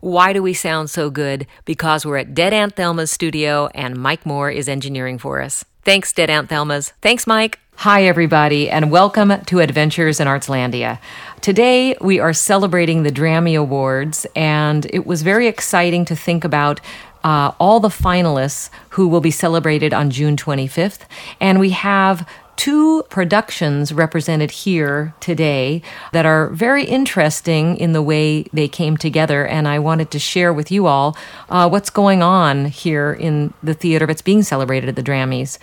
Why 0.00 0.32
do 0.32 0.42
we 0.42 0.54
sound 0.54 0.88
so 0.88 1.10
good? 1.10 1.46
Because 1.66 2.06
we're 2.06 2.16
at 2.16 2.32
Dead 2.32 2.54
Aunt 2.54 2.74
Thelma's 2.74 3.10
studio 3.10 3.68
and 3.74 3.96
Mike 3.96 4.24
Moore 4.24 4.50
is 4.50 4.66
engineering 4.66 5.18
for 5.18 5.42
us. 5.42 5.62
Thanks, 5.84 6.10
Dead 6.10 6.30
Aunt 6.30 6.48
Thelma's. 6.48 6.94
Thanks, 7.02 7.26
Mike. 7.26 7.58
Hi, 7.76 8.04
everybody, 8.04 8.70
and 8.70 8.90
welcome 8.90 9.44
to 9.44 9.60
Adventures 9.60 10.18
in 10.18 10.26
Artslandia. 10.26 10.98
Today, 11.42 11.96
we 12.00 12.18
are 12.18 12.32
celebrating 12.32 13.02
the 13.02 13.12
Drammy 13.12 13.58
Awards, 13.58 14.26
and 14.34 14.86
it 14.86 15.06
was 15.06 15.20
very 15.20 15.46
exciting 15.46 16.06
to 16.06 16.16
think 16.16 16.44
about 16.44 16.80
uh, 17.22 17.52
all 17.58 17.78
the 17.78 17.88
finalists 17.88 18.70
who 18.90 19.06
will 19.06 19.20
be 19.20 19.30
celebrated 19.30 19.92
on 19.92 20.08
June 20.08 20.34
25th. 20.34 21.00
And 21.40 21.60
we 21.60 21.70
have 21.70 22.26
two 22.60 23.02
productions 23.04 23.90
represented 23.90 24.50
here 24.50 25.14
today 25.18 25.80
that 26.12 26.26
are 26.26 26.50
very 26.50 26.84
interesting 26.84 27.74
in 27.78 27.94
the 27.94 28.02
way 28.02 28.42
they 28.52 28.68
came 28.68 28.98
together. 28.98 29.46
And 29.46 29.66
I 29.66 29.78
wanted 29.78 30.10
to 30.10 30.18
share 30.18 30.52
with 30.52 30.70
you 30.70 30.86
all 30.86 31.16
uh, 31.48 31.70
what's 31.70 31.88
going 31.88 32.22
on 32.22 32.66
here 32.66 33.14
in 33.14 33.54
the 33.62 33.72
theater 33.72 34.06
that's 34.06 34.20
being 34.20 34.42
celebrated 34.42 34.90
at 34.90 34.96
the 34.96 35.02
Drammys. 35.02 35.56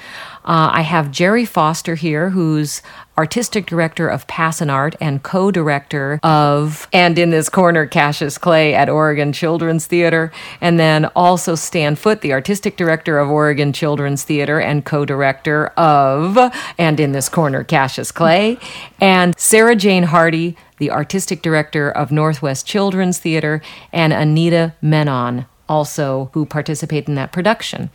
Uh, 0.47 0.69
I 0.71 0.81
have 0.83 1.11
Jerry 1.11 1.43
Foster 1.43 1.95
here, 1.95 2.29
who's 2.29 2.81
artistic 3.17 3.65
director 3.65 4.07
of 4.07 4.27
PassinArt 4.27 4.95
and 5.01 5.21
co 5.21 5.51
director 5.51 6.21
of 6.23 6.87
And 6.93 7.19
in 7.19 7.31
This 7.31 7.49
Corner, 7.49 7.85
Cassius 7.85 8.37
Clay 8.37 8.73
at 8.73 8.87
Oregon 8.87 9.33
Children's 9.33 9.87
Theater. 9.87 10.31
And 10.61 10.79
then 10.79 11.03
also 11.17 11.55
Stan 11.55 11.97
Foote, 11.97 12.21
the 12.21 12.31
artistic 12.31 12.77
director 12.77 13.19
of 13.19 13.29
Oregon 13.29 13.73
Children's 13.73 14.23
Theater 14.23 14.61
and 14.61 14.85
co 14.85 15.03
director 15.03 15.67
of 15.75 16.37
And 16.77 16.97
in 16.97 17.11
This 17.11 17.27
Corner, 17.27 17.65
Cassius 17.65 18.13
Clay. 18.13 18.57
And 19.01 19.37
Sarah 19.37 19.75
Jane 19.75 20.03
Hardy, 20.03 20.55
the 20.77 20.91
artistic 20.91 21.41
director 21.41 21.91
of 21.91 22.09
Northwest 22.09 22.65
Children's 22.65 23.19
Theater, 23.19 23.61
and 23.91 24.13
Anita 24.13 24.75
Menon, 24.81 25.45
also 25.69 26.29
who 26.33 26.45
participate 26.45 27.07
in 27.07 27.15
that 27.15 27.31
production. 27.31 27.89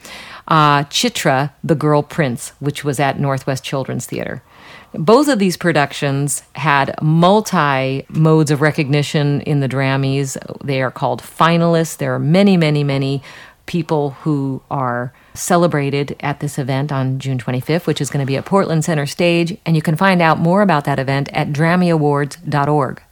Uh, 0.48 0.84
Chitra, 0.84 1.52
The 1.62 1.74
Girl 1.74 2.02
Prince, 2.02 2.50
which 2.60 2.84
was 2.84 3.00
at 3.00 3.18
Northwest 3.18 3.64
Children's 3.64 4.06
Theater. 4.06 4.42
Both 4.94 5.28
of 5.28 5.38
these 5.38 5.56
productions 5.56 6.42
had 6.54 6.94
multi 7.00 8.04
modes 8.08 8.50
of 8.50 8.60
recognition 8.60 9.40
in 9.42 9.60
the 9.60 9.68
Drammys. 9.68 10.36
They 10.62 10.82
are 10.82 10.90
called 10.90 11.22
finalists. 11.22 11.96
There 11.96 12.14
are 12.14 12.18
many, 12.18 12.56
many, 12.56 12.84
many 12.84 13.22
people 13.64 14.10
who 14.22 14.62
are 14.70 15.12
celebrated 15.34 16.16
at 16.20 16.40
this 16.40 16.58
event 16.58 16.92
on 16.92 17.18
June 17.18 17.38
25th, 17.38 17.86
which 17.86 18.00
is 18.00 18.10
going 18.10 18.24
to 18.24 18.26
be 18.26 18.36
at 18.36 18.44
Portland 18.44 18.84
Center 18.84 19.06
Stage. 19.06 19.56
And 19.64 19.76
you 19.76 19.82
can 19.82 19.96
find 19.96 20.20
out 20.20 20.38
more 20.38 20.60
about 20.60 20.84
that 20.84 20.98
event 20.98 21.30
at 21.32 21.52
DrammyAwards.org. 21.52 23.02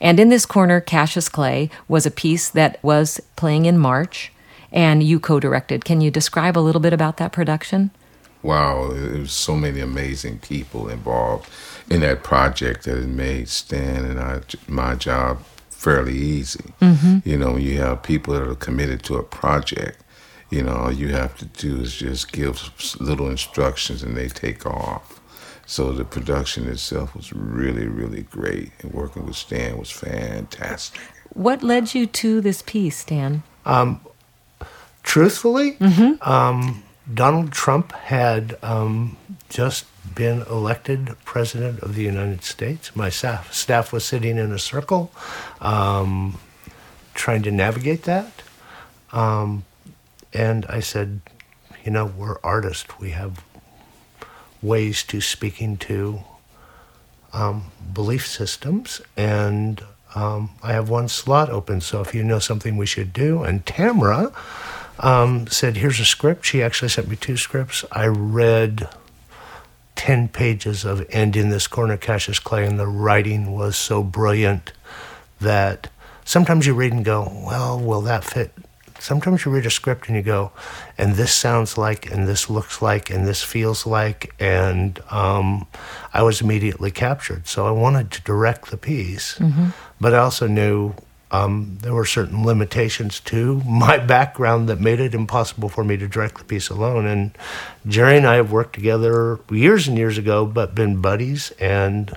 And 0.00 0.18
in 0.18 0.28
this 0.28 0.46
corner, 0.46 0.80
Cassius 0.80 1.28
Clay 1.28 1.70
was 1.88 2.06
a 2.06 2.10
piece 2.10 2.48
that 2.50 2.82
was 2.82 3.20
playing 3.36 3.66
in 3.66 3.78
March 3.78 4.32
and 4.72 5.02
you 5.02 5.20
co 5.20 5.40
directed. 5.40 5.84
Can 5.84 6.00
you 6.00 6.10
describe 6.10 6.56
a 6.56 6.60
little 6.60 6.80
bit 6.80 6.92
about 6.92 7.16
that 7.16 7.32
production? 7.32 7.90
Wow, 8.42 8.90
there's 8.92 9.32
so 9.32 9.56
many 9.56 9.80
amazing 9.80 10.38
people 10.38 10.88
involved 10.88 11.50
in 11.90 12.00
that 12.00 12.22
project 12.22 12.84
that 12.84 12.98
it 12.98 13.08
made 13.08 13.48
Stan 13.48 14.04
and 14.04 14.20
I, 14.20 14.40
my 14.68 14.94
job 14.94 15.42
fairly 15.70 16.16
easy. 16.16 16.72
Mm-hmm. 16.80 17.28
You 17.28 17.38
know, 17.38 17.56
you 17.56 17.78
have 17.80 18.02
people 18.02 18.34
that 18.34 18.48
are 18.48 18.54
committed 18.54 19.02
to 19.04 19.16
a 19.16 19.22
project, 19.22 20.02
you 20.50 20.62
know, 20.62 20.74
all 20.74 20.92
you 20.92 21.08
have 21.08 21.36
to 21.38 21.44
do 21.44 21.80
is 21.80 21.96
just 21.96 22.32
give 22.32 22.70
little 23.00 23.28
instructions 23.28 24.02
and 24.02 24.16
they 24.16 24.28
take 24.28 24.64
off. 24.66 25.15
So 25.66 25.90
the 25.90 26.04
production 26.04 26.68
itself 26.68 27.14
was 27.16 27.32
really, 27.32 27.88
really 27.88 28.22
great, 28.22 28.70
and 28.80 28.94
working 28.94 29.26
with 29.26 29.34
Stan 29.34 29.78
was 29.78 29.90
fantastic. 29.90 31.00
What 31.30 31.62
led 31.62 31.92
you 31.92 32.06
to 32.06 32.40
this 32.40 32.62
piece, 32.62 32.98
Stan? 32.98 33.42
Um, 33.64 34.00
truthfully, 35.02 35.72
mm-hmm. 35.72 36.28
um, 36.28 36.84
Donald 37.12 37.50
Trump 37.52 37.92
had 37.92 38.56
um, 38.62 39.16
just 39.48 39.86
been 40.14 40.42
elected 40.42 41.16
president 41.24 41.80
of 41.80 41.96
the 41.96 42.02
United 42.02 42.44
States. 42.44 42.94
My 42.94 43.08
staff, 43.08 43.52
staff 43.52 43.92
was 43.92 44.04
sitting 44.04 44.38
in 44.38 44.52
a 44.52 44.58
circle 44.58 45.10
um, 45.60 46.38
trying 47.14 47.42
to 47.42 47.50
navigate 47.50 48.04
that. 48.04 48.42
Um, 49.12 49.64
and 50.32 50.64
I 50.66 50.80
said, 50.80 51.20
you 51.84 51.90
know, 51.90 52.06
we're 52.06 52.38
artists. 52.42 52.98
We 52.98 53.10
have 53.10 53.42
ways 54.66 55.02
to 55.04 55.20
speaking 55.20 55.76
to 55.76 56.20
um, 57.32 57.70
belief 57.92 58.26
systems, 58.26 59.00
and 59.16 59.82
um, 60.14 60.50
I 60.62 60.72
have 60.72 60.88
one 60.88 61.08
slot 61.08 61.50
open. 61.50 61.80
So 61.80 62.00
if 62.00 62.14
you 62.14 62.22
know 62.24 62.38
something 62.38 62.76
we 62.76 62.86
should 62.86 63.12
do, 63.12 63.42
and 63.42 63.64
Tamra 63.64 64.34
um, 64.98 65.46
said, 65.46 65.76
"Here's 65.76 66.00
a 66.00 66.04
script." 66.04 66.44
She 66.44 66.62
actually 66.62 66.88
sent 66.88 67.08
me 67.08 67.16
two 67.16 67.36
scripts. 67.36 67.84
I 67.92 68.06
read 68.06 68.88
ten 69.94 70.28
pages 70.28 70.84
of 70.84 71.06
"And 71.12 71.36
in 71.36 71.50
This 71.50 71.66
Corner, 71.66 71.96
Cassius 71.96 72.38
Clay," 72.38 72.66
and 72.66 72.78
the 72.78 72.86
writing 72.86 73.52
was 73.52 73.76
so 73.76 74.02
brilliant 74.02 74.72
that 75.40 75.88
sometimes 76.24 76.66
you 76.66 76.74
read 76.74 76.92
and 76.92 77.04
go, 77.04 77.30
"Well, 77.46 77.78
will 77.78 78.00
that 78.02 78.24
fit 78.24 78.52
sometimes 78.98 79.44
you 79.44 79.50
read 79.52 79.66
a 79.66 79.70
script 79.70 80.08
and 80.08 80.16
you 80.16 80.22
go, 80.22 80.52
and 80.98 81.14
this 81.14 81.32
sounds 81.32 81.76
like, 81.78 82.10
and 82.10 82.26
this 82.26 82.50
looks 82.50 82.80
like, 82.82 83.10
and 83.10 83.26
this 83.26 83.42
feels 83.42 83.86
like, 83.86 84.34
and 84.38 85.00
um, 85.10 85.66
I 86.12 86.22
was 86.22 86.40
immediately 86.40 86.90
captured. 86.90 87.46
So 87.46 87.66
I 87.66 87.70
wanted 87.70 88.10
to 88.12 88.22
direct 88.22 88.70
the 88.70 88.76
piece, 88.76 89.38
mm-hmm. 89.38 89.68
but 90.00 90.14
I 90.14 90.18
also 90.18 90.46
knew 90.46 90.94
um, 91.30 91.78
there 91.82 91.92
were 91.92 92.04
certain 92.04 92.44
limitations 92.44 93.20
to 93.20 93.60
my 93.66 93.98
background 94.14 94.68
that 94.68 94.80
made 94.80 95.00
it 95.00 95.14
impossible 95.14 95.68
for 95.68 95.84
me 95.84 95.96
to 95.96 96.08
direct 96.08 96.38
the 96.38 96.44
piece 96.44 96.68
alone. 96.68 97.06
And 97.06 97.36
Jerry 97.86 98.16
and 98.16 98.26
I 98.26 98.36
have 98.36 98.52
worked 98.52 98.74
together 98.74 99.40
years 99.50 99.88
and 99.88 99.98
years 99.98 100.18
ago, 100.18 100.46
but 100.46 100.74
been 100.74 101.00
buddies 101.00 101.50
and 101.60 102.16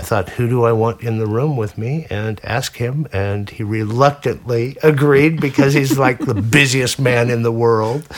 I 0.00 0.02
thought, 0.02 0.30
who 0.30 0.48
do 0.48 0.64
I 0.64 0.72
want 0.72 1.02
in 1.02 1.18
the 1.18 1.26
room 1.26 1.58
with 1.58 1.76
me? 1.76 2.06
And 2.08 2.40
ask 2.42 2.76
him. 2.76 3.06
And 3.12 3.50
he 3.50 3.62
reluctantly 3.62 4.78
agreed 4.82 5.42
because 5.42 5.74
he's 5.74 5.98
like 5.98 6.20
the 6.20 6.32
busiest 6.32 6.98
man 6.98 7.28
in 7.28 7.42
the 7.42 7.52
world, 7.52 8.08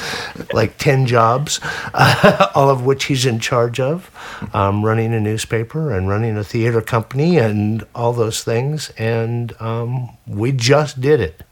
like 0.53 0.79
10 0.79 1.07
jobs, 1.07 1.59
uh, 1.93 2.51
all 2.55 2.71
of 2.71 2.87
which 2.87 3.07
he's 3.07 3.27
in 3.27 3.41
charge 3.41 3.81
of, 3.81 4.13
um, 4.55 4.85
running 4.85 5.13
a 5.13 5.19
newspaper 5.19 5.91
and 5.91 6.09
running 6.09 6.37
a 6.37 6.45
theater 6.45 6.81
company 6.81 7.37
and 7.37 7.85
all 7.97 8.13
those 8.13 8.45
things. 8.45 8.91
And 8.97 9.53
um, 9.61 10.17
we 10.25 10.53
just 10.53 11.01
did 11.01 11.19
it. 11.19 11.43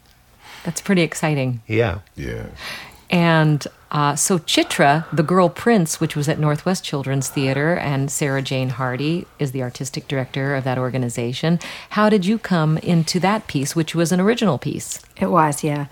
That's 0.62 0.80
pretty 0.80 1.02
exciting. 1.02 1.60
Yeah. 1.66 2.02
Yeah. 2.14 2.46
And 3.10 3.66
uh, 3.90 4.14
so 4.14 4.38
Chitra, 4.38 5.04
the 5.12 5.22
girl 5.22 5.48
prince, 5.48 6.00
which 6.00 6.14
was 6.14 6.28
at 6.28 6.38
Northwest 6.38 6.84
Children's 6.84 7.28
Theater, 7.28 7.74
and 7.74 8.10
Sarah 8.10 8.42
Jane 8.42 8.70
Hardy 8.70 9.26
is 9.38 9.50
the 9.50 9.62
artistic 9.62 10.06
director 10.06 10.54
of 10.54 10.64
that 10.64 10.78
organization. 10.78 11.58
How 11.90 12.08
did 12.08 12.24
you 12.24 12.38
come 12.38 12.78
into 12.78 13.18
that 13.20 13.48
piece, 13.48 13.74
which 13.74 13.94
was 13.94 14.12
an 14.12 14.20
original 14.20 14.58
piece? 14.58 15.00
It 15.16 15.26
was, 15.26 15.64
yeah. 15.64 15.86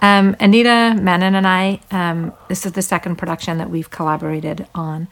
Um, 0.00 0.36
Anita 0.38 0.96
Menon 1.00 1.34
and 1.34 1.46
I, 1.46 1.80
um, 1.90 2.32
this 2.48 2.64
is 2.64 2.72
the 2.72 2.82
second 2.82 3.16
production 3.16 3.58
that 3.58 3.68
we've 3.68 3.90
collaborated 3.90 4.66
on. 4.74 5.08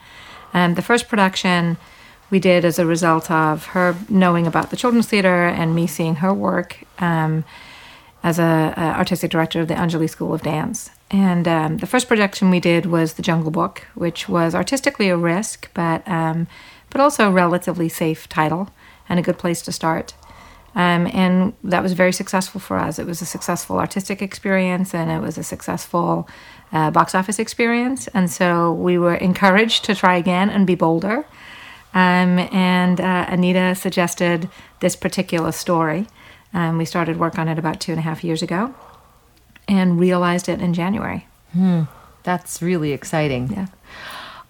Um, 0.53 0.75
the 0.75 0.81
first 0.81 1.09
production 1.09 1.77
we 2.29 2.39
did 2.39 2.63
as 2.63 2.79
a 2.79 2.85
result 2.85 3.29
of 3.29 3.65
her 3.67 3.95
knowing 4.07 4.47
about 4.47 4.69
the 4.69 4.77
Children's 4.77 5.07
Theater 5.07 5.45
and 5.45 5.75
me 5.75 5.87
seeing 5.87 6.15
her 6.15 6.33
work 6.33 6.83
um, 6.99 7.43
as 8.23 8.39
a, 8.39 8.73
a 8.77 8.81
artistic 8.97 9.29
director 9.29 9.61
of 9.61 9.67
the 9.67 9.73
Anjali 9.73 10.09
School 10.09 10.33
of 10.33 10.41
Dance. 10.41 10.89
And 11.11 11.47
um, 11.47 11.77
the 11.77 11.87
first 11.87 12.07
production 12.07 12.51
we 12.51 12.59
did 12.59 12.85
was 12.85 13.13
The 13.13 13.21
Jungle 13.21 13.51
Book, 13.51 13.87
which 13.95 14.29
was 14.29 14.53
artistically 14.53 15.09
a 15.09 15.17
risk, 15.17 15.69
but 15.73 16.07
um, 16.07 16.47
but 16.91 17.01
also 17.01 17.27
a 17.27 17.31
relatively 17.31 17.89
safe 17.89 18.27
title 18.29 18.69
and 19.07 19.19
a 19.19 19.23
good 19.23 19.37
place 19.37 19.61
to 19.63 19.71
start. 19.71 20.13
Um, 20.75 21.07
and 21.07 21.53
that 21.63 21.81
was 21.81 21.93
very 21.93 22.13
successful 22.13 22.61
for 22.61 22.77
us. 22.77 22.99
It 22.99 23.05
was 23.05 23.21
a 23.21 23.25
successful 23.25 23.79
artistic 23.79 24.21
experience, 24.21 24.93
and 24.93 25.09
it 25.09 25.19
was 25.19 25.37
a 25.37 25.43
successful 25.43 26.29
uh, 26.71 26.91
box 26.91 27.15
office 27.15 27.39
experience. 27.39 28.07
And 28.09 28.29
so 28.29 28.71
we 28.73 28.97
were 28.99 29.15
encouraged 29.15 29.85
to 29.85 29.95
try 29.95 30.15
again 30.15 30.49
and 30.49 30.67
be 30.67 30.75
bolder. 30.75 31.25
Um, 31.95 32.37
and 32.53 33.01
uh, 33.01 33.25
Anita 33.29 33.73
suggested 33.73 34.47
this 34.79 34.95
particular 34.95 35.51
story. 35.51 36.07
Um, 36.53 36.77
we 36.77 36.85
started 36.85 37.17
work 37.17 37.39
on 37.39 37.47
it 37.47 37.57
about 37.57 37.79
two 37.79 37.91
and 37.91 37.99
a 37.99 38.03
half 38.03 38.23
years 38.23 38.43
ago 38.43 38.75
and 39.69 39.99
realized 39.99 40.49
it 40.49 40.59
in 40.59 40.73
January. 40.73 41.27
Hmm. 41.53 41.83
That's 42.23 42.61
really 42.61 42.91
exciting. 42.91 43.49
Yeah. 43.51 43.67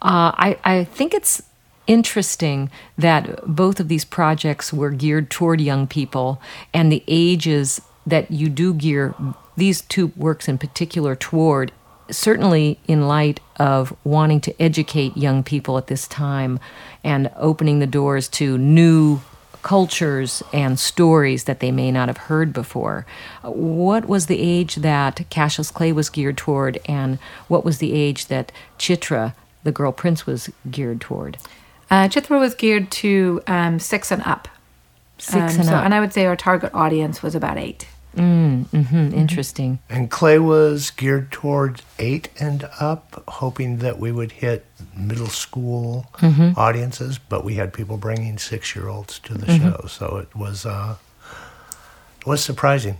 Uh, 0.01 0.31
I, 0.33 0.57
I 0.63 0.83
think 0.85 1.13
it's 1.13 1.43
interesting 1.85 2.71
that 2.97 3.45
both 3.45 3.79
of 3.79 3.89
these 3.89 4.05
projects 4.05 4.71
were 4.71 4.91
geared 4.91 5.29
toward 5.29 5.59
young 5.59 5.85
people 5.87 6.41
and 6.73 6.91
the 6.91 7.03
ages 7.07 7.81
that 8.05 8.31
you 8.31 8.47
do 8.47 8.73
gear 8.73 9.13
these 9.57 9.81
two 9.81 10.11
works 10.15 10.47
in 10.47 10.57
particular 10.57 11.15
toward 11.15 11.71
certainly 12.11 12.79
in 12.87 13.07
light 13.07 13.39
of 13.57 13.95
wanting 14.03 14.39
to 14.39 14.61
educate 14.61 15.17
young 15.17 15.43
people 15.43 15.77
at 15.77 15.87
this 15.87 16.07
time 16.07 16.59
and 17.03 17.29
opening 17.35 17.79
the 17.79 17.87
doors 17.87 18.27
to 18.27 18.57
new 18.57 19.19
cultures 19.61 20.41
and 20.53 20.79
stories 20.79 21.43
that 21.45 21.59
they 21.59 21.71
may 21.71 21.91
not 21.91 22.07
have 22.07 22.17
heard 22.17 22.53
before. 22.53 23.05
What 23.43 24.07
was 24.07 24.25
the 24.27 24.39
age 24.39 24.75
that 24.75 25.21
Cassius 25.29 25.71
Clay 25.71 25.91
was 25.91 26.09
geared 26.09 26.37
toward, 26.37 26.79
and 26.85 27.19
what 27.47 27.65
was 27.65 27.79
the 27.79 27.93
age 27.93 28.27
that 28.27 28.51
Chitra, 28.77 29.33
the 29.63 29.71
girl 29.71 29.91
prince, 29.91 30.25
was 30.25 30.49
geared 30.69 31.01
toward? 31.01 31.37
Uh, 31.91 32.07
Chitra 32.07 32.39
was 32.39 32.55
geared 32.55 32.91
to 32.91 33.41
um, 33.47 33.79
six 33.79 34.11
and 34.11 34.21
up. 34.23 34.47
Six 35.17 35.35
Um, 35.55 35.59
and 35.59 35.65
so- 35.65 35.75
up. 35.75 35.83
And 35.85 35.93
I 35.93 35.99
would 35.99 36.13
say 36.13 36.25
our 36.25 36.35
target 36.35 36.71
audience 36.73 37.21
was 37.21 37.35
about 37.35 37.57
eight. 37.57 37.87
Hmm 38.15 38.63
Interesting. 39.13 39.79
And 39.89 40.09
Clay 40.09 40.39
was 40.39 40.91
geared 40.91 41.31
towards 41.31 41.83
eight 41.99 42.29
and 42.39 42.67
up, 42.79 43.23
hoping 43.27 43.77
that 43.77 43.99
we 43.99 44.11
would 44.11 44.31
hit 44.33 44.65
middle 44.95 45.27
school 45.27 46.07
audiences. 46.57 47.19
But 47.19 47.43
we 47.45 47.55
had 47.55 47.73
people 47.73 47.97
bringing 47.97 48.37
six 48.37 48.75
year 48.75 48.87
olds 48.87 49.19
to 49.19 49.33
the 49.33 49.47
show, 49.57 49.85
so 49.87 50.17
it 50.17 50.35
was 50.35 50.65
uh, 50.65 50.95
it 52.19 52.27
was 52.27 52.43
surprising. 52.43 52.97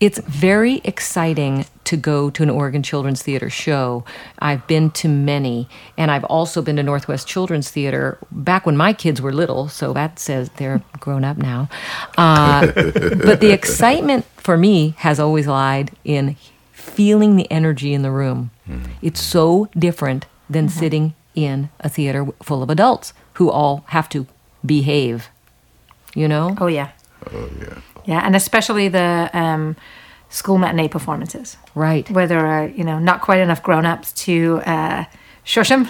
It's 0.00 0.18
very 0.18 0.80
exciting 0.84 1.66
to 1.88 1.96
go 1.96 2.28
to 2.28 2.42
an 2.42 2.50
Oregon 2.50 2.82
Children's 2.82 3.22
Theater 3.22 3.48
show. 3.48 4.04
I've 4.40 4.66
been 4.66 4.90
to 4.90 5.08
many, 5.08 5.68
and 5.96 6.10
I've 6.10 6.24
also 6.24 6.60
been 6.60 6.76
to 6.76 6.82
Northwest 6.82 7.26
Children's 7.26 7.70
Theater 7.70 8.18
back 8.30 8.66
when 8.66 8.76
my 8.76 8.92
kids 8.92 9.22
were 9.22 9.32
little, 9.32 9.68
so 9.68 9.94
that 9.94 10.18
says 10.18 10.50
they're 10.58 10.82
grown 11.00 11.24
up 11.24 11.38
now. 11.38 11.70
Uh, 12.18 12.66
but 12.74 13.40
the 13.40 13.52
excitement 13.52 14.26
for 14.36 14.58
me 14.58 14.94
has 14.98 15.18
always 15.18 15.46
lied 15.46 15.92
in 16.04 16.36
feeling 16.72 17.36
the 17.36 17.50
energy 17.50 17.94
in 17.94 18.02
the 18.02 18.10
room. 18.10 18.50
It's 19.00 19.22
so 19.22 19.68
different 19.78 20.26
than 20.50 20.68
sitting 20.68 21.14
in 21.34 21.70
a 21.80 21.88
theater 21.88 22.26
full 22.42 22.62
of 22.62 22.68
adults 22.68 23.14
who 23.34 23.50
all 23.50 23.84
have 23.88 24.10
to 24.10 24.26
behave, 24.66 25.30
you 26.14 26.28
know? 26.28 26.54
Oh, 26.60 26.66
yeah. 26.66 26.90
Oh 27.32 27.48
yeah. 27.58 27.78
Yeah. 28.04 28.20
And 28.24 28.36
especially 28.36 28.88
the 28.88 29.30
um, 29.32 29.76
school 30.30 30.58
matinee 30.58 30.88
performances. 30.88 31.56
Right. 31.74 32.08
where 32.10 32.26
there 32.26 32.46
are 32.46 32.66
you 32.68 32.84
know 32.84 32.98
not 32.98 33.20
quite 33.22 33.40
enough 33.40 33.62
grown-ups 33.62 34.12
to 34.24 34.60
uh, 34.66 35.04
shush 35.44 35.68
them, 35.68 35.88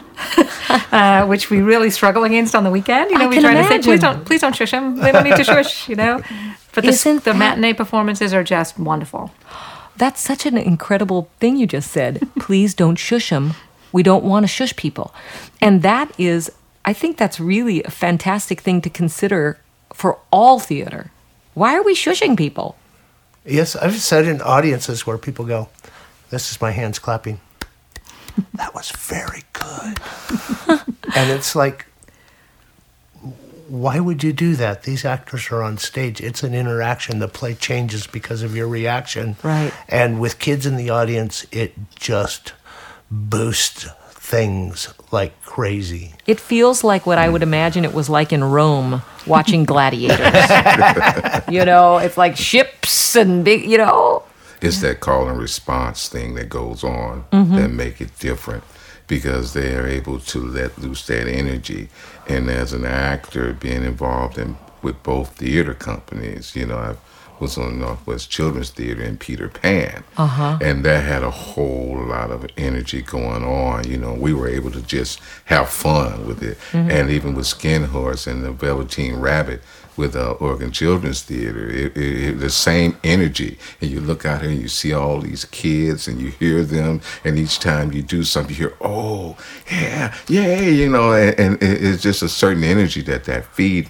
uh, 0.92 1.26
which 1.26 1.50
we 1.50 1.60
really 1.60 1.90
struggle 1.90 2.24
against 2.24 2.54
on 2.54 2.62
the 2.64 2.70
weekend. 2.70 3.10
You 3.10 3.18
know, 3.18 3.24
I 3.24 3.28
we 3.28 3.40
try 3.40 3.54
to 3.54 3.64
say, 3.68 3.78
please 3.80 4.00
don't, 4.00 4.24
please 4.24 4.40
don't 4.40 4.54
shush 4.54 4.70
them. 4.70 4.96
They 4.96 5.10
don't 5.12 5.24
need 5.24 5.36
to 5.36 5.44
shush. 5.44 5.88
You 5.88 5.96
know, 5.96 6.22
but 6.74 6.82
the, 6.84 6.90
Isn't 6.90 7.24
the 7.24 7.32
that- 7.32 7.38
matinee 7.38 7.72
performances 7.72 8.32
are 8.32 8.44
just 8.44 8.78
wonderful. 8.78 9.32
That's 9.96 10.20
such 10.20 10.46
an 10.46 10.56
incredible 10.56 11.28
thing 11.40 11.56
you 11.56 11.66
just 11.66 11.90
said. 11.90 12.20
Please 12.38 12.72
don't 12.74 12.94
shush 12.96 13.30
them. 13.30 13.54
We 13.90 14.04
don't 14.04 14.22
want 14.22 14.44
to 14.44 14.48
shush 14.48 14.76
people. 14.76 15.12
And 15.60 15.82
that 15.82 16.12
is, 16.20 16.52
I 16.84 16.92
think 16.92 17.16
that's 17.16 17.40
really 17.40 17.82
a 17.82 17.90
fantastic 17.90 18.60
thing 18.60 18.80
to 18.82 18.90
consider 18.90 19.58
for 19.92 20.18
all 20.30 20.60
theater. 20.60 21.10
Why 21.54 21.74
are 21.76 21.82
we 21.82 21.96
shushing 21.96 22.36
people? 22.36 22.76
Yes, 23.44 23.76
I've 23.76 23.96
sat 23.96 24.26
in 24.26 24.40
audiences 24.42 25.06
where 25.06 25.18
people 25.18 25.44
go, 25.44 25.68
"This 26.30 26.50
is 26.50 26.60
my 26.60 26.70
hands 26.70 26.98
clapping." 26.98 27.40
That 28.54 28.74
was 28.74 28.90
very 28.92 29.42
good, 29.52 29.98
and 31.16 31.30
it's 31.30 31.56
like, 31.56 31.86
why 33.68 34.00
would 34.00 34.24
you 34.24 34.32
do 34.32 34.56
that? 34.56 34.84
These 34.84 35.04
actors 35.04 35.50
are 35.50 35.62
on 35.62 35.76
stage. 35.78 36.20
It's 36.20 36.42
an 36.42 36.54
interaction. 36.54 37.18
The 37.18 37.28
play 37.28 37.54
changes 37.54 38.06
because 38.06 38.42
of 38.42 38.56
your 38.56 38.66
reaction. 38.66 39.36
Right. 39.42 39.72
And 39.88 40.20
with 40.20 40.38
kids 40.38 40.66
in 40.66 40.76
the 40.76 40.90
audience, 40.90 41.46
it 41.52 41.74
just 41.94 42.54
boosts 43.10 43.86
things 44.10 44.92
like 45.10 45.40
crazy. 45.42 46.14
It 46.26 46.40
feels 46.40 46.82
like 46.82 47.06
what 47.06 47.18
I 47.18 47.28
would 47.28 47.42
imagine 47.42 47.84
it 47.84 47.94
was 47.94 48.10
like 48.10 48.32
in 48.32 48.42
Rome 48.42 49.02
watching 49.26 49.64
gladiators. 49.72 50.18
you 51.48 51.64
know, 51.64 51.98
it's 51.98 52.16
like 52.16 52.36
ships 52.36 52.97
and 53.16 53.44
big, 53.44 53.64
you 53.64 53.78
know. 53.78 54.22
It's 54.60 54.80
that 54.80 55.00
call 55.00 55.28
and 55.28 55.38
response 55.38 56.08
thing 56.08 56.34
that 56.34 56.48
goes 56.48 56.82
on 56.82 57.24
Mm-hmm. 57.32 57.56
that 57.56 57.68
make 57.70 58.00
it 58.00 58.18
different 58.18 58.64
because 59.06 59.52
they 59.54 59.74
are 59.74 59.86
able 59.86 60.18
to 60.18 60.38
let 60.40 60.76
loose 60.78 61.06
that 61.06 61.26
energy. 61.28 61.88
And 62.28 62.50
as 62.50 62.72
an 62.72 62.84
actor, 62.84 63.52
being 63.54 63.84
involved 63.84 64.36
in 64.36 64.56
with 64.82 65.02
both 65.02 65.30
theater 65.36 65.74
companies, 65.74 66.54
you 66.56 66.66
know, 66.66 66.76
I 66.76 66.94
was 67.40 67.56
on 67.56 67.78
Northwest 67.78 68.30
Children's 68.30 68.70
Theater 68.70 69.00
in 69.02 69.16
Peter 69.16 69.48
Pan, 69.48 70.02
Uh-huh. 70.16 70.58
and 70.60 70.84
that 70.84 71.04
had 71.04 71.22
a 71.22 71.30
whole 71.30 71.96
lot 72.04 72.32
of 72.32 72.44
energy 72.56 73.00
going 73.00 73.44
on. 73.44 73.86
You 73.88 73.96
know, 73.96 74.12
we 74.12 74.32
were 74.32 74.48
able 74.48 74.72
to 74.72 74.82
just 74.82 75.20
have 75.44 75.68
fun 75.68 76.26
with 76.26 76.42
it, 76.42 76.58
Mm-hmm. 76.72 76.90
and 76.90 77.10
even 77.10 77.34
with 77.36 77.46
Skin 77.46 77.84
Horse 77.84 78.26
and 78.26 78.42
the 78.44 78.50
Velveteen 78.50 79.20
Rabbit 79.20 79.62
with 79.98 80.14
uh, 80.16 80.30
Oregon 80.40 80.70
Children's 80.70 81.22
Theater, 81.22 81.68
it, 81.68 81.96
it, 81.96 82.22
it- 82.22 82.38
the 82.40 82.50
same 82.50 82.96
energy. 83.04 83.58
And 83.80 83.90
you 83.90 84.00
look 84.00 84.24
out 84.24 84.40
here 84.42 84.50
and 84.50 84.60
you 84.62 84.68
see 84.68 84.92
all 84.92 85.20
these 85.20 85.44
kids, 85.46 86.06
and 86.08 86.20
you 86.20 86.28
hear 86.30 86.62
them, 86.64 87.00
and 87.24 87.38
each 87.38 87.58
time 87.58 87.92
you 87.92 88.02
do 88.02 88.22
something, 88.22 88.54
you 88.56 88.68
hear, 88.68 88.76
"Oh, 88.80 89.36
yeah, 89.70 90.14
yeah," 90.28 90.60
you 90.60 90.88
know, 90.88 91.12
and, 91.12 91.38
and 91.38 91.62
it, 91.62 91.82
it's 91.84 92.02
just 92.02 92.22
a 92.22 92.28
certain 92.28 92.64
energy 92.64 93.02
that 93.02 93.24
that 93.24 93.44
feed 93.46 93.88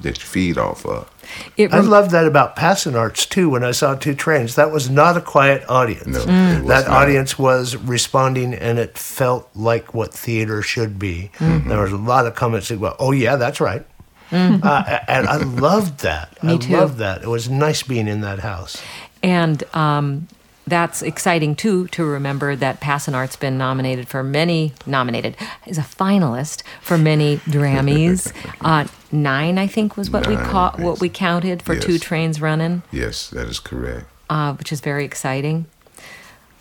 that 0.00 0.18
you 0.18 0.24
feed 0.24 0.56
off 0.56 0.86
of. 0.86 1.10
It 1.58 1.72
I 1.74 1.76
rem- 1.76 1.90
loved 1.90 2.10
that 2.12 2.24
about 2.26 2.56
PassinArts 2.56 3.28
too. 3.28 3.50
When 3.50 3.62
I 3.62 3.70
saw 3.72 3.94
Two 3.94 4.14
Trains, 4.14 4.54
that 4.54 4.70
was 4.72 4.88
not 4.88 5.16
a 5.16 5.20
quiet 5.20 5.62
audience. 5.68 6.06
No, 6.06 6.20
Mm. 6.24 6.66
that 6.68 6.88
not. 6.88 7.02
audience 7.02 7.38
was 7.38 7.76
responding, 7.76 8.54
and 8.54 8.78
it 8.78 8.96
felt 8.96 9.48
like 9.54 9.92
what 9.92 10.14
theater 10.14 10.62
should 10.62 10.98
be. 10.98 11.30
Mm-hmm. 11.38 11.68
There 11.68 11.82
was 11.82 11.92
a 11.92 11.96
lot 11.98 12.26
of 12.26 12.34
comments 12.34 12.68
that 12.68 12.80
go, 12.80 12.96
"Oh 12.98 13.12
yeah, 13.12 13.36
that's 13.36 13.60
right," 13.60 13.84
uh, 14.32 14.98
and 15.08 15.26
I 15.28 15.36
loved 15.38 16.00
that. 16.00 16.34
Mm-hmm. 16.36 16.46
Me 16.46 16.54
I 16.54 16.58
too. 16.58 16.72
loved 16.76 16.98
that. 16.98 17.22
It 17.22 17.28
was 17.28 17.48
nice 17.48 17.82
being 17.82 18.08
in 18.08 18.20
that 18.20 18.40
house. 18.40 18.80
And 19.22 19.62
um, 19.74 20.28
that's 20.66 21.02
exciting 21.02 21.56
too 21.56 21.88
to 21.88 22.04
remember 22.04 22.54
that 22.56 22.80
PassinArt's 22.80 23.36
been 23.36 23.58
nominated 23.58 24.08
for 24.08 24.22
many 24.22 24.72
nominated 24.86 25.36
is 25.66 25.78
a 25.78 25.82
finalist 25.82 26.62
for 26.80 26.96
many 26.96 27.38
Drammys. 27.38 28.32
uh, 28.60 28.86
nine, 29.10 29.58
I 29.58 29.66
think, 29.66 29.96
was 29.96 30.10
what 30.10 30.26
we 30.26 30.36
Nine, 30.36 30.46
caught, 30.46 30.78
what 30.78 31.00
we 31.00 31.08
counted 31.08 31.62
for 31.62 31.76
two 31.76 31.98
trains 31.98 32.40
running, 32.40 32.82
Yes, 32.92 33.30
that 33.30 33.48
is 33.48 33.58
correct. 33.58 34.06
uh, 34.30 34.54
which 34.54 34.70
is 34.72 34.80
very 34.80 35.04
exciting. 35.04 35.66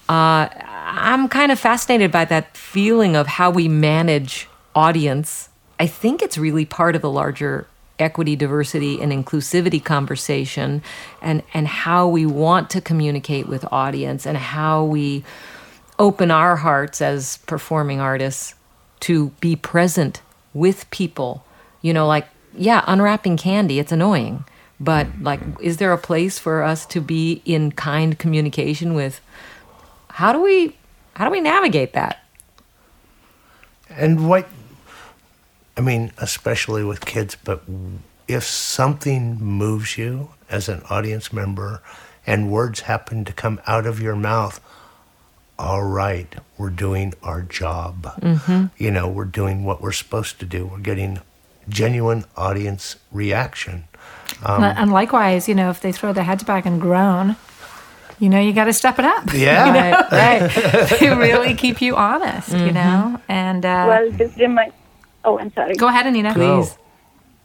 Uh, 0.09 0.49
I'm 0.67 1.29
kind 1.29 1.51
of 1.51 1.59
fascinated 1.59 2.11
by 2.11 2.25
that 2.25 2.57
feeling 2.57 3.15
of 3.15 3.27
how 3.27 3.51
we 3.51 3.67
manage 3.67 4.47
audience. 4.75 5.48
I 5.79 5.87
think 5.87 6.21
it's 6.21 6.37
really 6.37 6.65
part 6.65 6.95
of 6.95 7.01
the 7.01 7.09
larger 7.09 7.67
equity, 7.97 8.35
diversity, 8.35 9.01
and 9.01 9.11
inclusivity 9.11 9.83
conversation, 9.83 10.83
and 11.21 11.43
and 11.53 11.67
how 11.67 12.07
we 12.07 12.25
want 12.25 12.69
to 12.71 12.81
communicate 12.81 13.47
with 13.47 13.65
audience, 13.71 14.25
and 14.25 14.37
how 14.37 14.83
we 14.83 15.23
open 15.97 16.31
our 16.31 16.57
hearts 16.57 17.01
as 17.01 17.37
performing 17.45 17.99
artists 17.99 18.55
to 19.01 19.29
be 19.41 19.55
present 19.55 20.21
with 20.53 20.89
people. 20.91 21.43
You 21.81 21.93
know, 21.93 22.07
like 22.07 22.27
yeah, 22.53 22.83
unwrapping 22.87 23.37
candy, 23.37 23.79
it's 23.79 23.91
annoying. 23.91 24.45
But 24.79 25.07
like, 25.21 25.41
is 25.61 25.77
there 25.77 25.91
a 25.91 25.97
place 25.97 26.39
for 26.39 26.63
us 26.63 26.85
to 26.87 27.01
be 27.01 27.41
in 27.45 27.71
kind 27.71 28.17
communication 28.17 28.93
with? 28.93 29.19
How 30.09 30.33
do 30.33 30.41
we, 30.41 30.75
how 31.15 31.25
do 31.25 31.31
we 31.31 31.41
navigate 31.41 31.93
that? 31.93 32.23
And 33.89 34.27
what, 34.27 34.47
I 35.79 35.81
mean, 35.81 36.11
especially 36.17 36.83
with 36.83 37.05
kids, 37.05 37.37
but 37.41 37.63
if 38.27 38.43
something 38.43 39.35
moves 39.39 39.97
you 39.97 40.31
as 40.49 40.67
an 40.67 40.81
audience 40.89 41.31
member 41.31 41.81
and 42.27 42.51
words 42.51 42.81
happen 42.81 43.23
to 43.23 43.31
come 43.31 43.61
out 43.65 43.85
of 43.85 44.01
your 44.01 44.17
mouth, 44.17 44.59
all 45.57 45.83
right, 45.83 46.35
we're 46.57 46.69
doing 46.69 47.13
our 47.23 47.41
job. 47.43 48.03
Mm-hmm. 48.19 48.65
You 48.77 48.91
know, 48.91 49.07
we're 49.07 49.23
doing 49.23 49.63
what 49.63 49.81
we're 49.81 49.93
supposed 49.93 50.37
to 50.41 50.45
do. 50.45 50.65
We're 50.67 50.79
getting 50.79 51.21
genuine 51.69 52.25
audience 52.35 52.97
reaction. 53.13 53.85
Um, 54.43 54.63
and 54.65 54.91
likewise, 54.91 55.47
you 55.47 55.55
know, 55.55 55.69
if 55.69 55.79
they 55.79 55.93
throw 55.93 56.11
their 56.11 56.25
heads 56.25 56.43
back 56.43 56.65
and 56.65 56.81
groan, 56.81 57.37
you 58.19 58.27
know, 58.27 58.39
you 58.41 58.51
got 58.51 58.65
to 58.65 58.73
step 58.73 58.99
it 58.99 59.05
up. 59.05 59.33
Yeah. 59.33 59.71
Right, 59.71 60.11
right. 60.51 60.89
to 60.99 61.09
really 61.15 61.53
keep 61.55 61.81
you 61.81 61.95
honest, 61.95 62.49
Mm-hmm. 62.49 62.65
you 62.67 62.73
know. 62.73 63.21
And 63.29 63.65
uh, 63.65 63.85
Well, 63.87 64.11
this 64.11 64.35
reminds. 64.37 64.75
Oh, 65.23 65.37
I'm 65.39 65.51
sorry. 65.53 65.75
go 65.75 65.87
ahead, 65.87 66.07
Anita. 66.07 66.33
Please. 66.33 66.77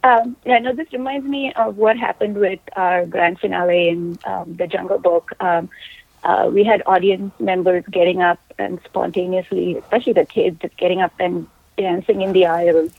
Um, 0.03 0.35
yeah, 0.45 0.59
no, 0.59 0.73
this 0.73 0.91
reminds 0.93 1.25
me 1.27 1.51
of 1.53 1.77
what 1.77 1.97
happened 1.97 2.37
with 2.37 2.59
our 2.75 3.07
grand 3.07 3.39
finale 3.39 3.89
in 3.89 4.19
um, 4.25 4.55
the 4.55 4.67
Jungle 4.67 4.99
Book. 4.99 5.31
Um, 5.39 5.69
uh, 6.23 6.49
we 6.51 6.63
had 6.63 6.83
audience 6.85 7.33
members 7.39 7.83
getting 7.89 8.21
up 8.21 8.39
and 8.59 8.79
spontaneously, 8.85 9.77
especially 9.77 10.13
the 10.13 10.25
kids, 10.25 10.59
just 10.61 10.77
getting 10.77 11.01
up 11.01 11.13
and 11.19 11.47
dancing 11.77 12.21
in 12.21 12.33
the 12.33 12.45
aisles. 12.45 12.91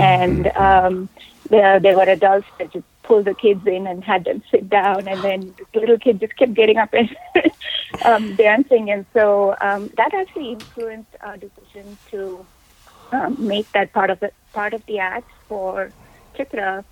And 0.00 0.46
um, 0.56 1.08
there, 1.50 1.80
there 1.80 1.96
were 1.96 2.04
adults 2.04 2.46
that 2.58 2.72
just 2.72 2.86
pulled 3.02 3.24
the 3.24 3.34
kids 3.34 3.66
in 3.66 3.86
and 3.86 4.02
had 4.02 4.24
them 4.24 4.42
sit 4.50 4.68
down, 4.68 5.06
and 5.08 5.22
then 5.22 5.54
this 5.56 5.66
little 5.74 5.98
kid 5.98 6.20
just 6.20 6.36
kept 6.36 6.54
getting 6.54 6.76
up 6.76 6.92
and 6.92 7.16
um, 8.04 8.34
dancing. 8.36 8.90
And 8.90 9.06
so 9.12 9.56
um, 9.60 9.90
that 9.96 10.12
actually 10.14 10.52
influenced 10.52 11.14
our 11.20 11.36
decision 11.36 11.96
to 12.10 12.44
um, 13.12 13.36
make 13.38 13.70
that 13.72 13.92
part 13.92 14.10
of 14.10 14.20
the 14.20 14.30
part 14.52 14.74
of 14.74 14.84
the 14.86 14.98
act 14.98 15.30
for 15.48 15.90
Chitra 16.36 16.84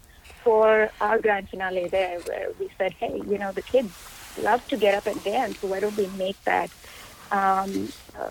for 0.43 0.91
our 1.01 1.19
grand 1.19 1.49
finale 1.49 1.89
there, 1.89 2.21
where 2.21 2.49
we 2.59 2.69
said, 2.77 2.93
hey, 2.93 3.21
you 3.27 3.39
know, 3.39 3.51
the 3.53 3.63
kids 3.63 3.93
love 4.43 4.67
to 4.69 4.77
get 4.77 4.95
up 4.95 5.07
and 5.07 5.23
dance, 5.25 5.59
so 5.59 5.69
why 5.69 5.81
don't 5.81 5.97
we 5.97 6.07
make 6.19 6.43
that 6.45 6.71
um, 7.33 7.89
uh, 8.19 8.31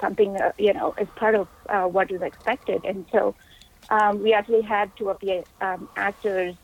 something, 0.00 0.36
uh, 0.36 0.52
you 0.58 0.72
know, 0.72 0.94
as 0.96 1.08
part 1.16 1.34
of 1.34 1.48
uh, 1.68 1.84
what 1.84 2.10
is 2.10 2.22
expected? 2.22 2.84
And 2.84 3.04
so 3.10 3.34
um, 3.90 4.22
we 4.22 4.32
actually 4.32 4.62
had 4.62 4.94
two 4.96 5.10
of 5.10 5.18
the 5.20 5.44
um, 5.60 5.88
actors 5.96 6.54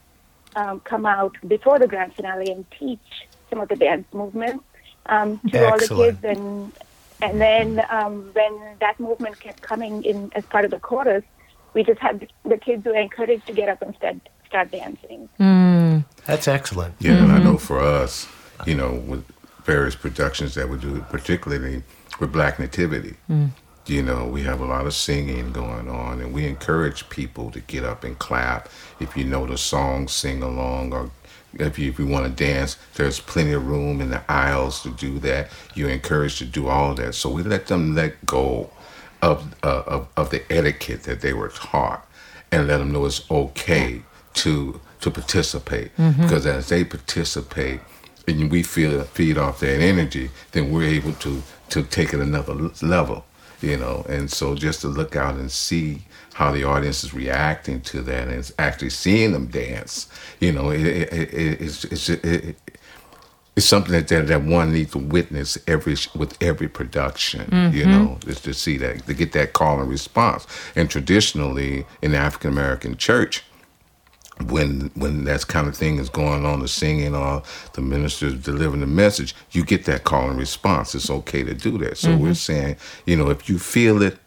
um, 0.55 0.81
come 0.81 1.05
out 1.05 1.37
before 1.47 1.79
the 1.79 1.89
grand 1.89 2.15
finale 2.15 2.51
and 2.51 2.65
teach 2.79 3.27
some 3.51 3.61
of 3.61 3.69
the 3.69 3.77
dance 3.77 4.07
movements 4.13 4.65
um, 5.07 5.41
to 5.51 5.69
all 5.69 5.79
the 5.79 5.89
kids. 5.89 6.19
And 6.23 6.73
and 7.25 7.41
then 7.41 7.85
um, 7.91 8.31
when 8.33 8.77
that 8.81 8.99
movement 9.01 9.41
kept 9.41 9.63
coming 9.63 10.05
in 10.05 10.31
as 10.35 10.45
part 10.47 10.65
of 10.65 10.71
the 10.71 10.79
chorus, 10.79 11.25
we 11.73 11.83
just 11.83 12.01
had 12.01 12.29
the 12.45 12.59
kids 12.59 12.85
were 12.85 12.95
encouraged 12.95 13.47
to 13.47 13.53
get 13.53 13.69
up 13.69 13.83
and 13.83 13.95
start 13.97 14.17
start 14.47 14.71
dancing. 14.71 15.29
Hmm. 15.39 16.01
That's 16.27 16.49
excellent. 16.49 16.95
Yeah, 17.01 17.13
and 17.13 17.33
I 17.33 17.37
mm-hmm. 17.37 17.45
know 17.45 17.59
for 17.59 17.81
us, 17.81 18.29
you 18.67 18.75
know, 18.75 18.93
with 19.07 19.25
various 19.65 19.97
productions 19.97 20.55
that 20.55 20.69
we 20.69 20.79
do, 20.79 21.01
particularly 21.11 21.83
with 22.21 22.33
Black 22.33 22.59
Nativity, 22.59 23.17
mm. 23.29 23.51
you 23.87 24.03
know, 24.03 24.27
we 24.27 24.43
have 24.43 24.61
a 24.61 24.65
lot 24.65 24.87
of 24.87 24.95
singing 24.95 25.53
going 25.53 25.89
on, 25.89 26.21
and 26.21 26.33
we 26.33 26.47
encourage 26.47 27.09
people 27.09 27.51
to 27.51 27.61
get 27.61 27.85
up 27.85 28.05
and 28.05 28.19
clap. 28.19 28.69
If 29.01 29.17
you 29.17 29.25
know 29.25 29.47
the 29.47 29.59
song, 29.59 30.09
sing 30.09 30.43
along, 30.43 30.93
or 30.93 31.11
if 31.59 31.79
you, 31.79 31.91
if 31.91 31.99
you 31.99 32.07
want 32.07 32.25
to 32.27 32.45
dance, 32.45 32.77
there's 32.95 33.21
plenty 33.21 33.53
of 33.53 33.67
room 33.67 34.01
in 34.01 34.11
the 34.11 34.23
aisles 34.31 34.83
to 34.83 34.91
do 34.91 35.19
that. 35.21 35.51
You're 35.75 35.91
encouraged 35.91 36.39
to 36.39 36.45
do 36.45 36.69
all 36.69 36.95
that. 36.95 37.15
So 37.15 37.31
we 37.31 37.43
let 37.43 37.67
them 37.67 37.95
let 37.95 38.25
go 38.27 38.71
of, 39.23 39.55
uh, 39.63 39.83
of, 39.87 40.09
of 40.17 40.31
the 40.31 40.43
etiquette 40.53 41.05
that 41.05 41.21
they 41.21 41.33
were 41.33 41.49
taught 41.49 42.07
and 42.53 42.69
let 42.69 42.79
them 42.79 42.93
know 42.93 43.05
it's 43.07 43.29
okay 43.31 44.03
to 44.35 44.81
to 45.01 45.11
participate 45.11 45.91
because 46.23 46.47
as 46.47 46.69
they 46.71 46.83
participate 46.83 47.81
and 48.27 48.51
we 48.51 48.63
feel 48.63 49.03
feed 49.05 49.37
off 49.37 49.61
that 49.61 49.81
energy 49.81 50.31
then 50.53 50.73
we're 50.73 50.83
able 50.89 51.13
to 51.13 51.43
to 51.69 51.83
take 51.83 52.15
it 52.15 52.21
another 52.21 52.55
level 52.83 53.25
you 53.65 53.77
know 53.77 54.05
and 54.09 54.31
so 54.31 54.55
just 54.55 54.81
to 54.81 54.89
look 54.89 55.17
out 55.17 55.35
and 55.35 55.51
see 55.51 56.03
how 56.35 56.51
the 56.51 56.65
audience 56.65 57.05
is 57.05 57.15
reacting 57.15 57.81
to 57.81 58.01
that 58.03 58.29
and 58.29 58.53
actually 58.59 58.91
seeing 58.91 59.33
them 59.33 59.47
dance 59.47 60.09
you 60.41 60.53
know 60.53 60.71
it, 60.71 60.87
it, 60.87 61.13
it, 61.13 61.61
it's, 61.61 61.85
it's 61.85 62.09
it, 62.09 62.25
it, 62.25 62.57
it's 63.57 63.67
something 63.67 63.93
that, 63.93 64.09
that 64.09 64.27
that 64.27 64.43
one 64.43 64.73
needs 64.73 64.93
to 64.93 64.99
witness 64.99 65.57
every 65.67 65.97
with 66.15 66.37
every 66.43 66.69
production. 66.69 67.43
You 67.73 67.85
mm-hmm. 67.85 67.91
know, 67.91 68.19
is 68.27 68.41
to 68.41 68.53
see 68.53 68.77
that 68.79 69.07
to 69.07 69.15
get 69.15 69.33
that 69.33 69.53
call 69.53 69.81
and 69.81 69.89
response. 69.89 70.47
And 70.75 70.91
traditionally, 70.91 71.87
in 72.03 72.13
the 72.13 72.19
African 72.19 72.51
American 72.51 72.97
church, 72.97 73.45
when 74.49 74.91
when 74.95 75.25
that 75.25 75.47
kind 75.47 75.69
of 75.69 75.77
thing 75.77 75.99
is 75.99 76.09
going 76.09 76.45
on, 76.45 76.61
the 76.61 76.69
singing 76.69 77.15
or 77.15 77.43
the 77.75 77.81
ministers 77.81 78.35
delivering 78.35 78.81
the 78.81 78.87
message, 78.87 79.35
you 79.53 79.65
get 79.65 79.85
that 79.85 80.05
call 80.05 80.29
and 80.29 80.39
response. 80.39 80.95
It's 80.95 81.11
okay 81.11 81.45
to 81.45 81.55
do 81.55 81.79
that. 81.79 81.99
So 81.99 82.11
we're 82.11 82.29
mm-hmm. 82.29 82.33
saying, 82.33 82.77
you 83.07 83.17
know, 83.17 83.31
if 83.31 83.49
you 83.49 83.59
feel 83.59 84.03
it, 84.03 84.19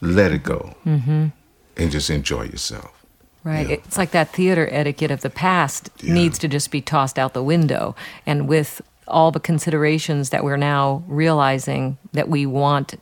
let 0.00 0.32
it 0.32 0.42
go, 0.42 0.74
mm-hmm. 0.84 1.28
and 1.76 1.90
just 1.90 2.10
enjoy 2.10 2.44
yourself. 2.44 2.90
Right. 3.44 3.68
Yeah. 3.68 3.76
It's 3.76 3.98
like 3.98 4.10
that 4.12 4.30
theater 4.30 4.68
etiquette 4.70 5.10
of 5.10 5.20
the 5.20 5.30
past 5.30 5.90
Yeah. 6.00 6.14
needs 6.14 6.38
to 6.38 6.48
just 6.48 6.70
be 6.70 6.80
tossed 6.80 7.18
out 7.18 7.34
the 7.34 7.42
window. 7.42 7.94
And 8.26 8.48
with 8.48 8.80
all 9.06 9.30
the 9.30 9.40
considerations 9.40 10.30
that 10.30 10.42
we're 10.42 10.56
now 10.56 11.04
realizing 11.06 11.98
that 12.12 12.28
we 12.28 12.46
want 12.46 12.94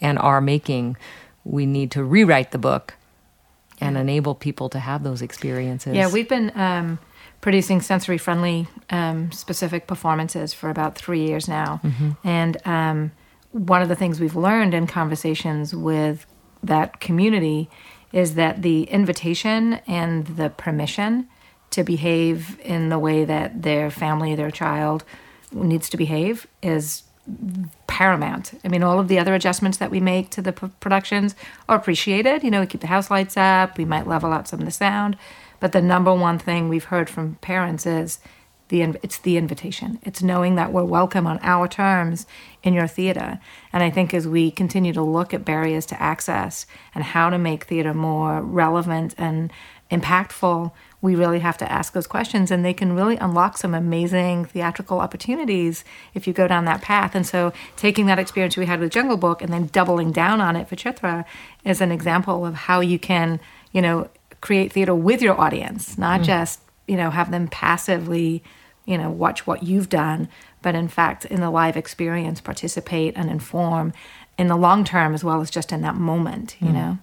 and 0.00 0.18
are 0.20 0.40
making, 0.40 0.96
we 1.44 1.66
need 1.66 1.90
to 1.90 2.04
rewrite 2.04 2.52
the 2.52 2.58
book 2.58 2.94
and 3.80 3.96
enable 3.96 4.34
people 4.34 4.68
to 4.70 4.78
have 4.78 5.02
those 5.02 5.22
experiences. 5.22 5.94
Yeah, 5.94 6.10
we've 6.10 6.28
been 6.28 6.52
um, 6.58 6.98
producing 7.40 7.80
sensory 7.80 8.18
friendly 8.18 8.66
um, 8.90 9.30
specific 9.32 9.86
performances 9.86 10.52
for 10.52 10.70
about 10.70 10.96
three 10.96 11.26
years 11.26 11.48
now. 11.48 11.80
And 12.24 12.56
um, 12.66 13.12
one 13.52 13.82
of 13.82 13.88
the 13.88 13.96
things 13.96 14.20
we've 14.20 14.36
learned 14.36 14.74
in 14.74 14.86
conversations 14.86 15.74
with 15.74 16.26
that 16.62 17.00
community 17.00 17.70
is 18.12 18.34
that 18.34 18.62
the 18.62 18.84
invitation 18.84 19.74
and 19.86 20.26
the 20.26 20.50
permission 20.50 21.28
to 21.70 21.84
behave 21.84 22.58
in 22.60 22.88
the 22.88 22.98
way 22.98 23.24
that 23.24 23.62
their 23.62 23.90
family, 23.90 24.34
their 24.34 24.50
child 24.50 25.04
needs 25.52 25.88
to 25.90 25.96
behave 25.96 26.46
is 26.62 27.02
paramount. 27.98 28.52
I 28.64 28.68
mean, 28.68 28.84
all 28.84 29.00
of 29.00 29.08
the 29.08 29.18
other 29.18 29.34
adjustments 29.34 29.78
that 29.78 29.90
we 29.90 29.98
make 29.98 30.30
to 30.30 30.40
the 30.40 30.52
p- 30.52 30.70
productions 30.78 31.34
are 31.68 31.76
appreciated. 31.76 32.44
You 32.44 32.50
know, 32.52 32.60
we 32.60 32.66
keep 32.68 32.80
the 32.80 32.86
house 32.86 33.10
lights 33.10 33.36
up, 33.36 33.76
we 33.76 33.84
might 33.84 34.06
level 34.06 34.32
out 34.32 34.46
some 34.46 34.60
of 34.60 34.66
the 34.66 34.70
sound, 34.70 35.16
but 35.58 35.72
the 35.72 35.82
number 35.82 36.14
one 36.14 36.38
thing 36.38 36.68
we've 36.68 36.84
heard 36.84 37.10
from 37.10 37.34
parents 37.40 37.86
is 37.86 38.20
the 38.68 38.82
inv- 38.82 39.00
it's 39.02 39.18
the 39.18 39.36
invitation. 39.36 39.98
It's 40.04 40.22
knowing 40.22 40.54
that 40.54 40.72
we're 40.72 40.84
welcome 40.84 41.26
on 41.26 41.40
our 41.42 41.66
terms 41.66 42.24
in 42.62 42.72
your 42.72 42.86
theater. 42.86 43.40
And 43.72 43.82
I 43.82 43.90
think 43.90 44.14
as 44.14 44.28
we 44.28 44.52
continue 44.52 44.92
to 44.92 45.02
look 45.02 45.34
at 45.34 45.44
barriers 45.44 45.84
to 45.86 46.00
access 46.00 46.66
and 46.94 47.02
how 47.02 47.30
to 47.30 47.36
make 47.36 47.64
theater 47.64 47.94
more 47.94 48.40
relevant 48.40 49.12
and 49.18 49.52
impactful, 49.90 50.70
we 51.00 51.14
really 51.14 51.38
have 51.38 51.56
to 51.58 51.70
ask 51.70 51.92
those 51.92 52.06
questions 52.06 52.50
and 52.50 52.64
they 52.64 52.74
can 52.74 52.92
really 52.92 53.16
unlock 53.18 53.56
some 53.56 53.72
amazing 53.72 54.44
theatrical 54.44 54.98
opportunities 54.98 55.84
if 56.12 56.26
you 56.26 56.32
go 56.32 56.48
down 56.48 56.64
that 56.64 56.82
path. 56.82 57.14
And 57.14 57.26
so 57.26 57.52
taking 57.76 58.06
that 58.06 58.18
experience 58.18 58.56
we 58.56 58.66
had 58.66 58.80
with 58.80 58.90
Jungle 58.90 59.16
Book 59.16 59.40
and 59.40 59.52
then 59.52 59.66
doubling 59.66 60.10
down 60.10 60.40
on 60.40 60.56
it 60.56 60.68
for 60.68 60.74
Chitra 60.74 61.24
is 61.64 61.80
an 61.80 61.92
example 61.92 62.44
of 62.44 62.54
how 62.54 62.80
you 62.80 62.98
can, 62.98 63.38
you 63.72 63.80
know, 63.80 64.08
create 64.40 64.72
theater 64.72 64.94
with 64.94 65.22
your 65.22 65.40
audience, 65.40 65.96
not 65.98 66.20
mm. 66.20 66.24
just, 66.24 66.60
you 66.88 66.96
know, 66.96 67.10
have 67.10 67.30
them 67.30 67.46
passively, 67.46 68.42
you 68.84 68.98
know, 68.98 69.10
watch 69.10 69.46
what 69.46 69.62
you've 69.62 69.88
done, 69.88 70.28
but 70.62 70.74
in 70.74 70.88
fact 70.88 71.24
in 71.26 71.40
the 71.40 71.50
live 71.50 71.76
experience 71.76 72.40
participate 72.40 73.14
and 73.16 73.30
inform 73.30 73.92
in 74.36 74.48
the 74.48 74.56
long 74.56 74.82
term 74.84 75.14
as 75.14 75.22
well 75.22 75.40
as 75.40 75.50
just 75.50 75.70
in 75.70 75.80
that 75.82 75.94
moment, 75.94 76.56
you 76.60 76.68
mm. 76.68 76.74
know. 76.74 76.98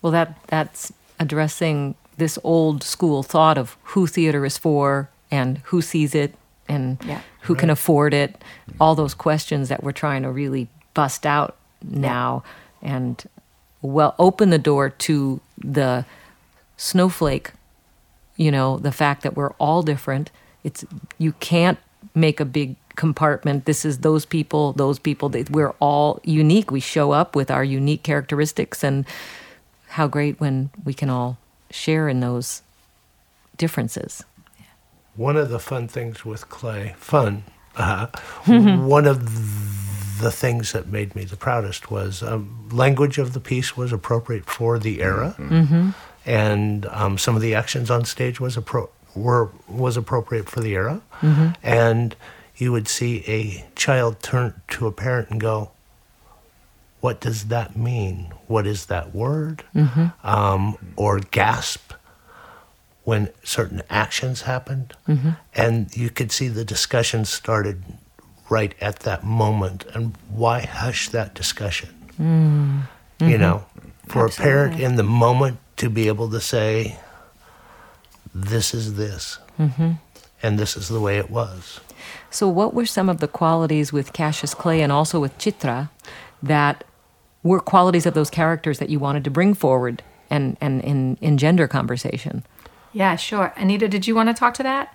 Well, 0.00 0.12
that 0.12 0.38
that's 0.46 0.92
addressing 1.18 1.96
this 2.16 2.38
old 2.44 2.82
school 2.82 3.22
thought 3.22 3.58
of 3.58 3.76
who 3.84 4.06
theater 4.06 4.44
is 4.44 4.56
for 4.58 5.08
and 5.30 5.58
who 5.64 5.82
sees 5.82 6.14
it 6.14 6.34
and 6.68 6.98
Yeah. 7.04 7.20
who 7.42 7.54
can 7.54 7.70
afford 7.70 8.14
it. 8.14 8.42
All 8.80 8.94
those 8.94 9.14
questions 9.14 9.68
that 9.68 9.82
we're 9.84 9.92
trying 9.92 10.22
to 10.22 10.30
really 10.30 10.68
bust 10.94 11.26
out 11.26 11.56
now 11.82 12.42
and 12.82 13.22
well 13.82 14.14
open 14.18 14.50
the 14.50 14.58
door 14.58 14.88
to 14.90 15.40
the 15.58 16.04
snowflake. 16.76 17.52
You 18.36 18.50
know, 18.50 18.78
the 18.78 18.92
fact 18.92 19.22
that 19.22 19.36
we're 19.36 19.52
all 19.58 19.82
different. 19.82 20.30
It's 20.64 20.84
you 21.18 21.32
can't 21.40 21.78
make 22.14 22.40
a 22.40 22.44
big 22.44 22.76
compartment. 22.96 23.64
This 23.66 23.84
is 23.84 23.98
those 23.98 24.24
people, 24.26 24.72
those 24.72 24.98
people. 24.98 25.28
That 25.28 25.50
We're 25.50 25.74
all 25.80 26.20
unique. 26.24 26.70
We 26.70 26.80
show 26.80 27.12
up 27.12 27.36
with 27.36 27.50
our 27.50 27.64
unique 27.64 28.02
characteristics 28.02 28.82
and 28.82 29.04
how 29.88 30.06
great 30.06 30.40
when 30.40 30.70
we 30.84 30.92
can 30.94 31.08
all 31.10 31.38
share 31.76 32.08
in 32.08 32.20
those 32.20 32.62
differences. 33.56 34.24
One 35.14 35.36
of 35.36 35.48
the 35.48 35.58
fun 35.58 35.88
things 35.88 36.24
with 36.24 36.48
Clay, 36.48 36.94
fun, 36.98 37.44
uh, 37.76 38.06
one 38.46 39.06
of 39.06 40.20
the 40.20 40.30
things 40.30 40.72
that 40.72 40.86
made 40.88 41.14
me 41.14 41.24
the 41.24 41.36
proudest 41.36 41.90
was 41.90 42.22
um, 42.22 42.68
language 42.72 43.18
of 43.18 43.32
the 43.32 43.40
piece 43.40 43.76
was 43.76 43.92
appropriate 43.92 44.44
for 44.46 44.78
the 44.78 45.00
era, 45.02 45.34
and 46.26 46.86
um, 46.86 47.18
some 47.18 47.36
of 47.36 47.42
the 47.42 47.54
actions 47.54 47.90
on 47.90 48.04
stage 48.04 48.40
was 48.40 48.56
appro- 48.56 48.90
were 49.14 49.50
was 49.68 49.96
appropriate 49.96 50.48
for 50.48 50.60
the 50.60 50.74
era, 50.74 51.00
and 51.62 52.14
you 52.56 52.72
would 52.72 52.88
see 52.88 53.22
a 53.26 53.64
child 53.74 54.22
turn 54.22 54.54
to 54.68 54.86
a 54.86 54.92
parent 54.92 55.30
and 55.30 55.40
go, 55.40 55.70
"What 57.06 57.20
does 57.20 57.44
that 57.54 57.76
mean? 57.76 58.32
What 58.48 58.66
is 58.66 58.86
that 58.86 59.14
word?" 59.14 59.64
Mm-hmm. 59.74 60.06
Um, 60.26 60.76
or 60.96 61.20
gasp 61.20 61.92
when 63.04 63.28
certain 63.44 63.82
actions 63.88 64.42
happened. 64.42 64.92
Mm-hmm. 65.08 65.30
And 65.54 65.96
you 65.96 66.10
could 66.10 66.32
see 66.32 66.48
the 66.48 66.64
discussion 66.64 67.24
started 67.24 67.84
right 68.50 68.74
at 68.80 69.00
that 69.00 69.22
moment. 69.22 69.86
And 69.94 70.16
why 70.28 70.60
hush 70.60 71.08
that 71.10 71.32
discussion? 71.32 71.90
Mm-hmm. 72.20 73.28
You 73.30 73.38
know, 73.38 73.64
for 74.08 74.26
a 74.26 74.30
parent 74.30 74.80
in 74.80 74.96
the 74.96 75.04
moment 75.04 75.58
to 75.76 75.88
be 75.88 76.08
able 76.08 76.28
to 76.30 76.40
say, 76.40 76.98
this 78.34 78.74
is 78.74 78.96
this, 78.96 79.38
and 80.42 80.58
this 80.58 80.76
is 80.76 80.88
the 80.88 81.00
way 81.00 81.18
it 81.18 81.30
was. 81.30 81.80
So, 82.30 82.48
what 82.48 82.74
were 82.74 82.86
some 82.86 83.08
of 83.08 83.20
the 83.20 83.28
qualities 83.28 83.92
with 83.92 84.12
Cassius 84.12 84.52
Clay 84.52 84.82
and 84.82 84.92
also 84.92 85.20
with 85.20 85.38
Chitra 85.38 85.88
that 86.42 86.84
were 87.46 87.60
qualities 87.60 88.06
of 88.06 88.14
those 88.14 88.30
characters 88.30 88.78
that 88.78 88.90
you 88.90 88.98
wanted 88.98 89.24
to 89.24 89.30
bring 89.30 89.54
forward 89.54 90.02
and, 90.30 90.56
and 90.60 90.82
in, 90.82 91.18
engender 91.20 91.68
conversation? 91.68 92.44
Yeah, 92.92 93.16
sure. 93.16 93.52
Anita, 93.56 93.88
did 93.88 94.06
you 94.06 94.14
want 94.14 94.28
to 94.28 94.34
talk 94.34 94.54
to 94.54 94.62
that? 94.62 94.94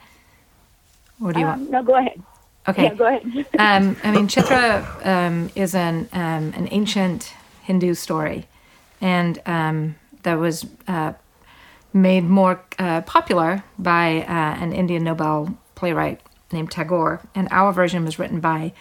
Or 1.21 1.33
do 1.33 1.39
you 1.39 1.45
want? 1.45 1.61
Um, 1.61 1.71
no, 1.71 1.83
go 1.83 1.95
ahead. 1.95 2.21
Okay. 2.67 2.83
Yeah, 2.83 2.93
go 2.93 3.05
ahead. 3.05 3.23
um, 3.59 3.97
I 4.03 4.11
mean, 4.11 4.27
Chitra 4.27 5.05
um, 5.05 5.49
is 5.55 5.75
an 5.75 6.09
um, 6.13 6.53
an 6.55 6.67
ancient 6.71 7.33
Hindu 7.63 7.93
story, 7.93 8.47
and 8.99 9.41
um, 9.45 9.95
that 10.23 10.35
was 10.35 10.65
uh, 10.87 11.13
made 11.93 12.23
more 12.23 12.61
uh, 12.79 13.01
popular 13.01 13.63
by 13.77 14.23
uh, 14.23 14.63
an 14.63 14.73
Indian 14.73 15.03
Nobel 15.03 15.57
playwright 15.75 16.21
named 16.51 16.71
Tagore, 16.71 17.21
and 17.35 17.47
our 17.51 17.71
version 17.71 18.05
was 18.05 18.19
written 18.19 18.39
by 18.39 18.73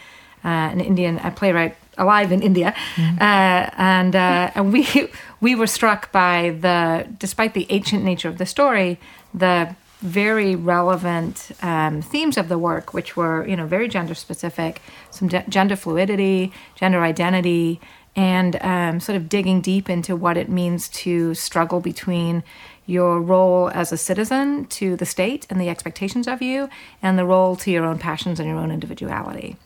uh, 0.44 0.48
an 0.48 0.80
Indian 0.80 1.18
a 1.18 1.30
playwright 1.30 1.76
alive 2.00 2.32
in 2.32 2.42
India, 2.42 2.74
uh, 2.98 3.70
and 3.76 4.16
uh, 4.16 4.50
and 4.56 4.72
we 4.72 5.08
we 5.40 5.54
were 5.54 5.68
struck 5.68 6.10
by 6.10 6.56
the 6.60 7.06
despite 7.18 7.54
the 7.54 7.66
ancient 7.70 8.02
nature 8.02 8.28
of 8.28 8.38
the 8.38 8.46
story, 8.46 8.98
the 9.32 9.76
very 10.00 10.56
relevant 10.56 11.50
um, 11.62 12.00
themes 12.00 12.38
of 12.38 12.48
the 12.48 12.58
work, 12.58 12.94
which 12.94 13.16
were 13.16 13.46
you 13.46 13.56
know 13.56 13.66
very 13.66 13.88
gender 13.88 14.14
specific, 14.14 14.80
some 15.10 15.28
de- 15.28 15.44
gender 15.48 15.76
fluidity, 15.76 16.52
gender 16.74 17.02
identity, 17.02 17.80
and 18.16 18.56
um, 18.62 18.98
sort 18.98 19.16
of 19.16 19.28
digging 19.28 19.60
deep 19.60 19.88
into 19.88 20.16
what 20.16 20.36
it 20.36 20.48
means 20.48 20.88
to 20.88 21.34
struggle 21.34 21.80
between 21.80 22.42
your 22.86 23.20
role 23.20 23.70
as 23.72 23.92
a 23.92 23.96
citizen 23.96 24.64
to 24.66 24.96
the 24.96 25.06
state 25.06 25.46
and 25.48 25.60
the 25.60 25.68
expectations 25.68 26.26
of 26.26 26.42
you, 26.42 26.68
and 27.02 27.18
the 27.18 27.24
role 27.24 27.54
to 27.54 27.70
your 27.70 27.84
own 27.84 27.98
passions 27.98 28.40
and 28.40 28.48
your 28.48 28.58
own 28.58 28.70
individuality. 28.70 29.56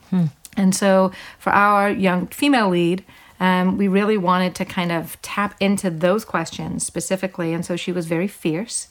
And 0.56 0.74
so, 0.74 1.12
for 1.38 1.50
our 1.52 1.90
young 1.90 2.26
female 2.28 2.68
lead, 2.68 3.04
um, 3.40 3.76
we 3.76 3.88
really 3.88 4.16
wanted 4.16 4.54
to 4.56 4.64
kind 4.64 4.92
of 4.92 5.20
tap 5.22 5.56
into 5.60 5.90
those 5.90 6.24
questions 6.24 6.84
specifically. 6.86 7.52
And 7.52 7.64
so, 7.64 7.76
she 7.76 7.92
was 7.92 8.06
very 8.06 8.28
fierce 8.28 8.88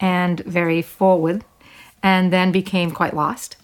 and 0.00 0.40
very 0.40 0.82
forward, 0.82 1.44
and 2.02 2.32
then 2.32 2.52
became 2.52 2.90
quite 2.90 3.14
lost, 3.14 3.56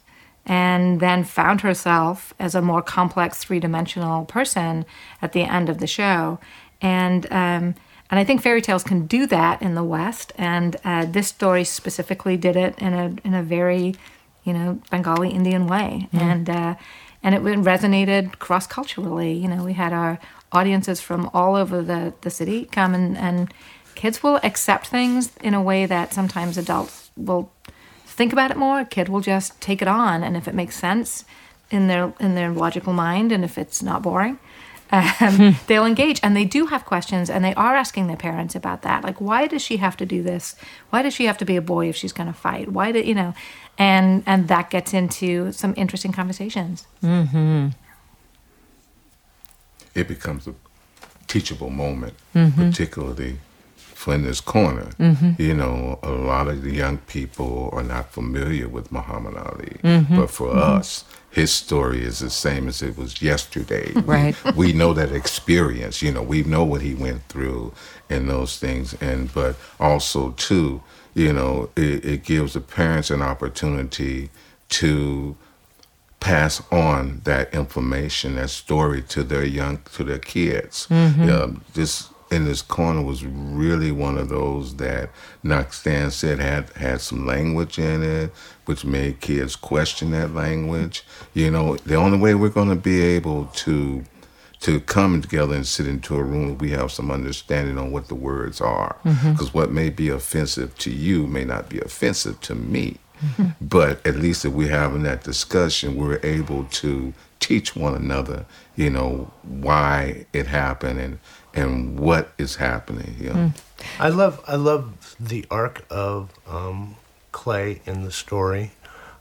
and 0.46 1.00
then 1.00 1.24
found 1.24 1.60
herself 1.60 2.32
as 2.38 2.54
a 2.54 2.62
more 2.62 2.82
complex 2.82 3.42
three 3.44 3.60
dimensional 3.60 4.24
person 4.24 4.84
at 5.20 5.32
the 5.32 5.42
end 5.42 5.68
of 5.68 5.78
the 5.78 5.86
show. 5.86 6.38
And 6.80 7.30
um, 7.32 7.74
and 8.10 8.18
I 8.18 8.24
think 8.24 8.42
fairy 8.42 8.60
tales 8.60 8.82
can 8.82 9.06
do 9.06 9.26
that 9.26 9.62
in 9.62 9.74
the 9.74 9.84
West, 9.84 10.32
and 10.36 10.76
uh, 10.84 11.04
this 11.04 11.28
story 11.28 11.62
specifically 11.62 12.36
did 12.36 12.56
it 12.56 12.76
in 12.78 12.92
a 12.92 13.14
in 13.24 13.34
a 13.34 13.42
very, 13.42 13.94
you 14.42 14.52
know, 14.52 14.80
Bengali 14.90 15.30
Indian 15.30 15.68
way, 15.68 16.08
and 16.12 16.50
uh, 16.50 16.74
and 17.22 17.34
it 17.34 17.42
resonated 17.42 18.38
cross 18.38 18.66
culturally. 18.66 19.32
You 19.32 19.48
know, 19.48 19.64
we 19.64 19.74
had 19.74 19.92
our 19.92 20.18
audiences 20.52 21.00
from 21.00 21.30
all 21.32 21.54
over 21.54 21.82
the 21.82 22.14
the 22.22 22.30
city 22.30 22.66
come 22.66 22.94
and 22.94 23.16
and 23.16 23.52
kids 23.94 24.22
will 24.22 24.40
accept 24.42 24.86
things 24.86 25.32
in 25.42 25.54
a 25.54 25.62
way 25.62 25.86
that 25.86 26.14
sometimes 26.14 26.56
adults 26.56 27.10
will 27.16 27.52
think 28.06 28.32
about 28.32 28.50
it 28.50 28.56
more. 28.56 28.80
A 28.80 28.84
kid 28.84 29.08
will 29.08 29.20
just 29.20 29.60
take 29.60 29.82
it 29.82 29.88
on, 29.88 30.22
and 30.22 30.36
if 30.36 30.48
it 30.48 30.54
makes 30.54 30.76
sense 30.76 31.24
in 31.70 31.86
their 31.86 32.12
in 32.18 32.34
their 32.34 32.50
logical 32.50 32.92
mind, 32.92 33.32
and 33.32 33.44
if 33.44 33.58
it's 33.58 33.82
not 33.82 34.02
boring, 34.02 34.38
um, 34.90 35.56
they'll 35.66 35.86
engage. 35.86 36.20
And 36.22 36.36
they 36.36 36.44
do 36.44 36.66
have 36.66 36.84
questions, 36.84 37.30
and 37.30 37.44
they 37.44 37.54
are 37.54 37.76
asking 37.76 38.06
their 38.06 38.16
parents 38.16 38.54
about 38.54 38.82
that. 38.82 39.04
Like, 39.04 39.20
why 39.20 39.46
does 39.46 39.62
she 39.62 39.78
have 39.78 39.96
to 39.98 40.06
do 40.06 40.22
this? 40.22 40.56
Why 40.90 41.02
does 41.02 41.14
she 41.14 41.26
have 41.26 41.38
to 41.38 41.44
be 41.44 41.56
a 41.56 41.62
boy 41.62 41.88
if 41.88 41.96
she's 41.96 42.12
going 42.12 42.26
to 42.26 42.38
fight? 42.38 42.70
Why 42.70 42.92
do 42.92 43.00
you 43.00 43.14
know? 43.14 43.34
And 43.80 44.22
and 44.26 44.46
that 44.48 44.68
gets 44.70 44.92
into 44.92 45.52
some 45.52 45.72
interesting 45.76 46.12
conversations. 46.12 46.86
Mm-hmm. 47.02 47.68
it 49.94 50.06
becomes 50.06 50.46
a 50.46 50.54
teachable 51.26 51.70
moment, 51.70 52.14
mm-hmm. 52.34 52.70
particularly 52.70 53.38
Flinders 53.76 54.40
Corner. 54.40 54.90
Mm-hmm. 54.98 55.42
You 55.42 55.54
know, 55.54 55.98
a 56.02 56.10
lot 56.10 56.46
of 56.48 56.62
the 56.62 56.72
young 56.72 56.98
people 56.98 57.70
are 57.72 57.82
not 57.82 58.12
familiar 58.12 58.68
with 58.68 58.92
Muhammad 58.92 59.34
Ali, 59.36 59.76
but 60.16 60.30
for 60.30 60.54
us, 60.54 61.04
his 61.30 61.52
story 61.52 62.02
is 62.02 62.18
the 62.18 62.30
same 62.30 62.68
as 62.68 62.82
it 62.82 62.96
was 62.96 63.22
yesterday. 63.22 63.92
Right. 63.92 64.36
We, 64.56 64.72
know 64.72 64.92
that 64.94 65.12
experience. 65.12 66.02
You 66.02 66.12
know, 66.12 66.22
we 66.22 66.42
know 66.42 66.64
what 66.64 66.82
he 66.82 66.94
went 66.94 67.22
through 67.28 67.72
and 68.08 68.28
those 68.28 68.58
things, 68.58 68.94
and 69.00 69.32
but 69.32 69.56
also 69.78 70.32
too, 70.32 70.82
you 71.14 71.32
know, 71.32 71.70
it, 71.76 72.04
it 72.04 72.24
gives 72.24 72.54
the 72.54 72.60
parents 72.60 73.10
an 73.10 73.22
opportunity 73.22 74.30
to 74.70 75.36
pass 76.18 76.62
on 76.70 77.20
that 77.24 77.52
information, 77.54 78.36
that 78.36 78.50
story 78.50 79.02
to 79.02 79.22
their 79.22 79.44
young, 79.44 79.80
to 79.94 80.04
their 80.04 80.18
kids. 80.18 80.86
Mm-hmm. 80.90 81.28
Yeah, 81.28 81.46
this 81.74 82.10
in 82.30 82.44
this 82.44 82.62
corner 82.62 83.02
was 83.02 83.24
really 83.24 83.90
one 83.90 84.16
of 84.16 84.28
those 84.28 84.76
that, 84.76 85.10
Stan 85.70 86.10
said, 86.10 86.38
had 86.38 86.70
had 86.70 87.00
some 87.00 87.26
language 87.26 87.78
in 87.78 88.02
it, 88.02 88.32
which 88.66 88.84
made 88.84 89.20
kids 89.20 89.56
question 89.56 90.12
that 90.12 90.32
language. 90.32 91.02
You 91.34 91.50
know, 91.50 91.76
the 91.76 91.96
only 91.96 92.18
way 92.18 92.34
we're 92.34 92.50
going 92.50 92.68
to 92.68 92.76
be 92.76 93.02
able 93.02 93.46
to 93.46 94.04
to 94.60 94.78
come 94.78 95.22
together 95.22 95.54
and 95.54 95.66
sit 95.66 95.86
into 95.86 96.14
a 96.16 96.22
room, 96.22 96.58
we 96.58 96.70
have 96.70 96.92
some 96.92 97.10
understanding 97.10 97.78
on 97.78 97.90
what 97.92 98.08
the 98.08 98.14
words 98.14 98.60
are. 98.60 98.96
Mm-hmm. 99.04 99.32
Because 99.32 99.54
what 99.54 99.70
may 99.70 99.88
be 99.88 100.10
offensive 100.10 100.76
to 100.78 100.90
you 100.90 101.26
may 101.26 101.44
not 101.44 101.70
be 101.70 101.80
offensive 101.80 102.40
to 102.42 102.54
me. 102.54 102.98
Mm-hmm. 103.24 103.48
But 103.60 104.06
at 104.06 104.16
least 104.16 104.44
if 104.44 104.52
we're 104.52 104.68
having 104.68 105.02
that 105.04 105.24
discussion, 105.24 105.96
we're 105.96 106.20
able 106.22 106.64
to 106.64 107.14
teach 107.38 107.74
one 107.74 107.94
another, 107.94 108.44
you 108.76 108.90
know, 108.90 109.30
why 109.42 110.26
it 110.32 110.46
happened 110.46 111.00
and 111.00 111.18
and 111.54 111.98
what 111.98 112.32
is 112.38 112.56
happening. 112.56 113.16
You 113.20 113.32
know. 113.32 113.52
I 113.98 114.08
love 114.08 114.42
I 114.46 114.56
love 114.56 115.16
the 115.18 115.44
arc 115.50 115.84
of 115.90 116.30
um, 116.46 116.96
Clay 117.32 117.80
in 117.86 118.04
the 118.04 118.12
story. 118.12 118.72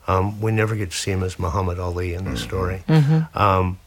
Um, 0.08 0.42
we 0.42 0.52
never 0.52 0.76
get 0.76 0.92
to 0.92 0.98
see 0.98 1.12
him 1.12 1.24
as 1.24 1.38
Muhammad 1.38 1.78
Ali 1.80 2.14
in 2.16 2.26
the 2.26 2.38
story. 2.38 2.82
Um, 3.36 3.80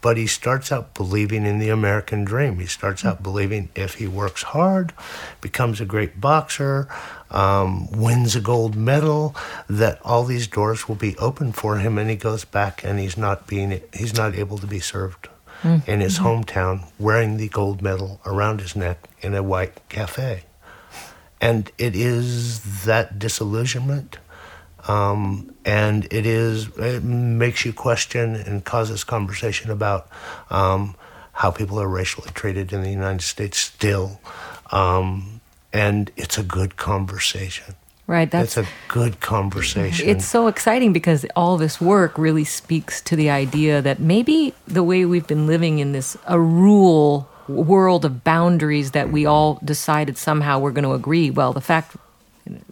but 0.00 0.16
he 0.16 0.26
starts 0.26 0.72
out 0.72 0.92
believing 0.94 1.46
in 1.46 1.60
the 1.60 1.68
American 1.68 2.24
dream. 2.24 2.58
He 2.58 2.66
starts 2.66 3.04
out 3.04 3.22
believing 3.22 3.68
if 3.76 3.94
he 3.94 4.08
works 4.08 4.42
hard, 4.42 4.92
becomes 5.40 5.80
a 5.80 5.84
great 5.84 6.20
boxer, 6.20 6.88
um, 7.30 7.90
wins 7.92 8.34
a 8.34 8.40
gold 8.40 8.74
medal, 8.74 9.36
that 9.68 10.00
all 10.04 10.24
these 10.24 10.48
doors 10.48 10.88
will 10.88 10.96
be 10.96 11.16
open 11.18 11.52
for 11.52 11.78
him. 11.78 11.96
And 11.96 12.10
he 12.10 12.16
goes 12.16 12.44
back 12.44 12.84
and 12.84 12.98
he's 12.98 13.16
not 13.16 13.46
being 13.46 13.80
he's 13.94 14.14
not 14.14 14.34
able 14.34 14.58
to 14.58 14.66
be 14.66 14.80
served 14.80 15.28
in 15.64 16.00
his 16.00 16.18
hometown 16.18 16.86
wearing 16.98 17.36
the 17.36 17.48
gold 17.48 17.82
medal 17.82 18.20
around 18.26 18.60
his 18.60 18.74
neck 18.74 19.08
in 19.20 19.34
a 19.34 19.42
white 19.42 19.88
cafe. 19.88 20.44
And 21.40 21.70
it 21.78 21.94
is 21.96 22.84
that 22.84 23.18
disillusionment. 23.18 24.18
Um, 24.88 25.54
and 25.64 26.12
it 26.12 26.26
is 26.26 26.68
it 26.76 27.04
makes 27.04 27.64
you 27.64 27.72
question 27.72 28.34
and 28.34 28.64
causes 28.64 29.04
conversation 29.04 29.70
about 29.70 30.08
um, 30.50 30.96
how 31.32 31.50
people 31.52 31.80
are 31.80 31.88
racially 31.88 32.30
treated 32.34 32.72
in 32.72 32.82
the 32.82 32.90
United 32.90 33.22
States 33.22 33.58
still. 33.58 34.20
Um, 34.72 35.40
and 35.72 36.10
it's 36.16 36.36
a 36.36 36.42
good 36.42 36.76
conversation. 36.76 37.74
Right. 38.12 38.30
That's 38.30 38.58
a 38.58 38.66
good 38.88 39.20
conversation. 39.20 40.06
It's 40.06 40.26
so 40.26 40.46
exciting 40.46 40.92
because 40.92 41.24
all 41.34 41.56
this 41.56 41.80
work 41.80 42.18
really 42.18 42.44
speaks 42.44 43.00
to 43.00 43.16
the 43.16 43.30
idea 43.30 43.80
that 43.80 44.00
maybe 44.00 44.52
the 44.68 44.82
way 44.82 45.06
we've 45.06 45.26
been 45.26 45.46
living 45.46 45.78
in 45.78 45.92
this 45.92 46.14
a 46.26 46.38
rule 46.38 47.26
world 47.48 48.04
of 48.04 48.22
boundaries 48.22 48.90
that 48.90 49.10
we 49.10 49.24
all 49.24 49.58
decided 49.64 50.18
somehow 50.18 50.58
we're 50.58 50.72
going 50.72 50.84
to 50.84 50.92
agree. 50.92 51.30
Well, 51.30 51.54
the 51.54 51.62
fact 51.62 51.96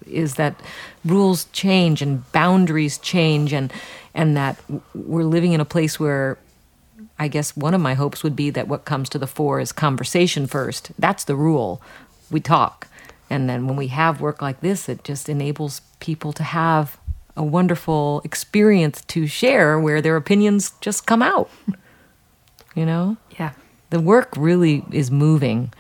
is 0.06 0.34
that 0.34 0.60
rules 1.06 1.46
change 1.52 2.02
and 2.02 2.30
boundaries 2.32 2.98
change 2.98 3.54
and 3.54 3.72
and 4.12 4.36
that 4.36 4.62
we're 4.94 5.24
living 5.24 5.54
in 5.54 5.60
a 5.62 5.64
place 5.64 5.98
where 5.98 6.36
I 7.18 7.28
guess 7.28 7.56
one 7.56 7.72
of 7.72 7.80
my 7.80 7.94
hopes 7.94 8.22
would 8.22 8.36
be 8.36 8.50
that 8.50 8.68
what 8.68 8.84
comes 8.84 9.08
to 9.08 9.18
the 9.18 9.26
fore 9.26 9.58
is 9.58 9.72
conversation 9.72 10.46
first. 10.46 10.90
That's 10.98 11.24
the 11.24 11.34
rule. 11.34 11.80
We 12.30 12.40
talk. 12.40 12.88
And 13.30 13.48
then 13.48 13.66
when 13.66 13.76
we 13.76 13.86
have 13.86 14.20
work 14.20 14.42
like 14.42 14.60
this, 14.60 14.88
it 14.88 15.04
just 15.04 15.28
enables 15.28 15.80
people 16.00 16.32
to 16.34 16.42
have 16.42 16.98
a 17.36 17.44
wonderful 17.44 18.20
experience 18.24 19.02
to 19.02 19.26
share 19.26 19.78
where 19.78 20.02
their 20.02 20.16
opinions 20.16 20.72
just 20.80 21.06
come 21.06 21.22
out. 21.22 21.48
You 22.76 22.86
know? 22.86 23.16
Yeah. 23.36 23.50
The 23.90 23.98
work 23.98 24.32
really 24.36 24.84
is 24.92 25.10
moving, 25.10 25.72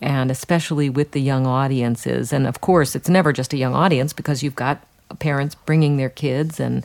and 0.00 0.28
especially 0.28 0.90
with 0.90 1.12
the 1.12 1.20
young 1.20 1.46
audiences. 1.46 2.32
And 2.32 2.48
of 2.48 2.60
course, 2.60 2.96
it's 2.96 3.08
never 3.08 3.32
just 3.32 3.52
a 3.52 3.56
young 3.56 3.74
audience 3.74 4.12
because 4.12 4.42
you've 4.42 4.56
got 4.56 4.84
parents 5.20 5.54
bringing 5.54 5.98
their 5.98 6.10
kids 6.10 6.58
and 6.58 6.84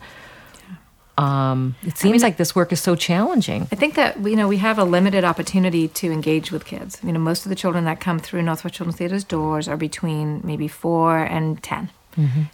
um, 1.17 1.75
it 1.83 1.97
seems 1.97 2.21
like 2.21 2.37
this 2.37 2.55
work 2.55 2.71
is 2.71 2.79
so 2.79 2.95
challenging. 2.95 3.67
I 3.71 3.75
think 3.75 3.95
that 3.95 4.23
you 4.23 4.35
know 4.35 4.47
we 4.47 4.57
have 4.57 4.77
a 4.77 4.83
limited 4.83 5.23
opportunity 5.23 5.87
to 5.87 6.11
engage 6.11 6.51
with 6.51 6.65
kids. 6.65 6.99
You 7.03 7.11
know, 7.11 7.19
most 7.19 7.45
of 7.45 7.49
the 7.49 7.55
children 7.55 7.85
that 7.85 7.99
come 7.99 8.19
through 8.19 8.43
Northwest 8.43 8.75
Children's 8.75 8.97
Theater's 8.97 9.23
doors 9.23 9.67
are 9.67 9.77
between 9.77 10.41
maybe 10.43 10.67
four 10.67 11.17
and 11.17 11.61
10 11.63 11.89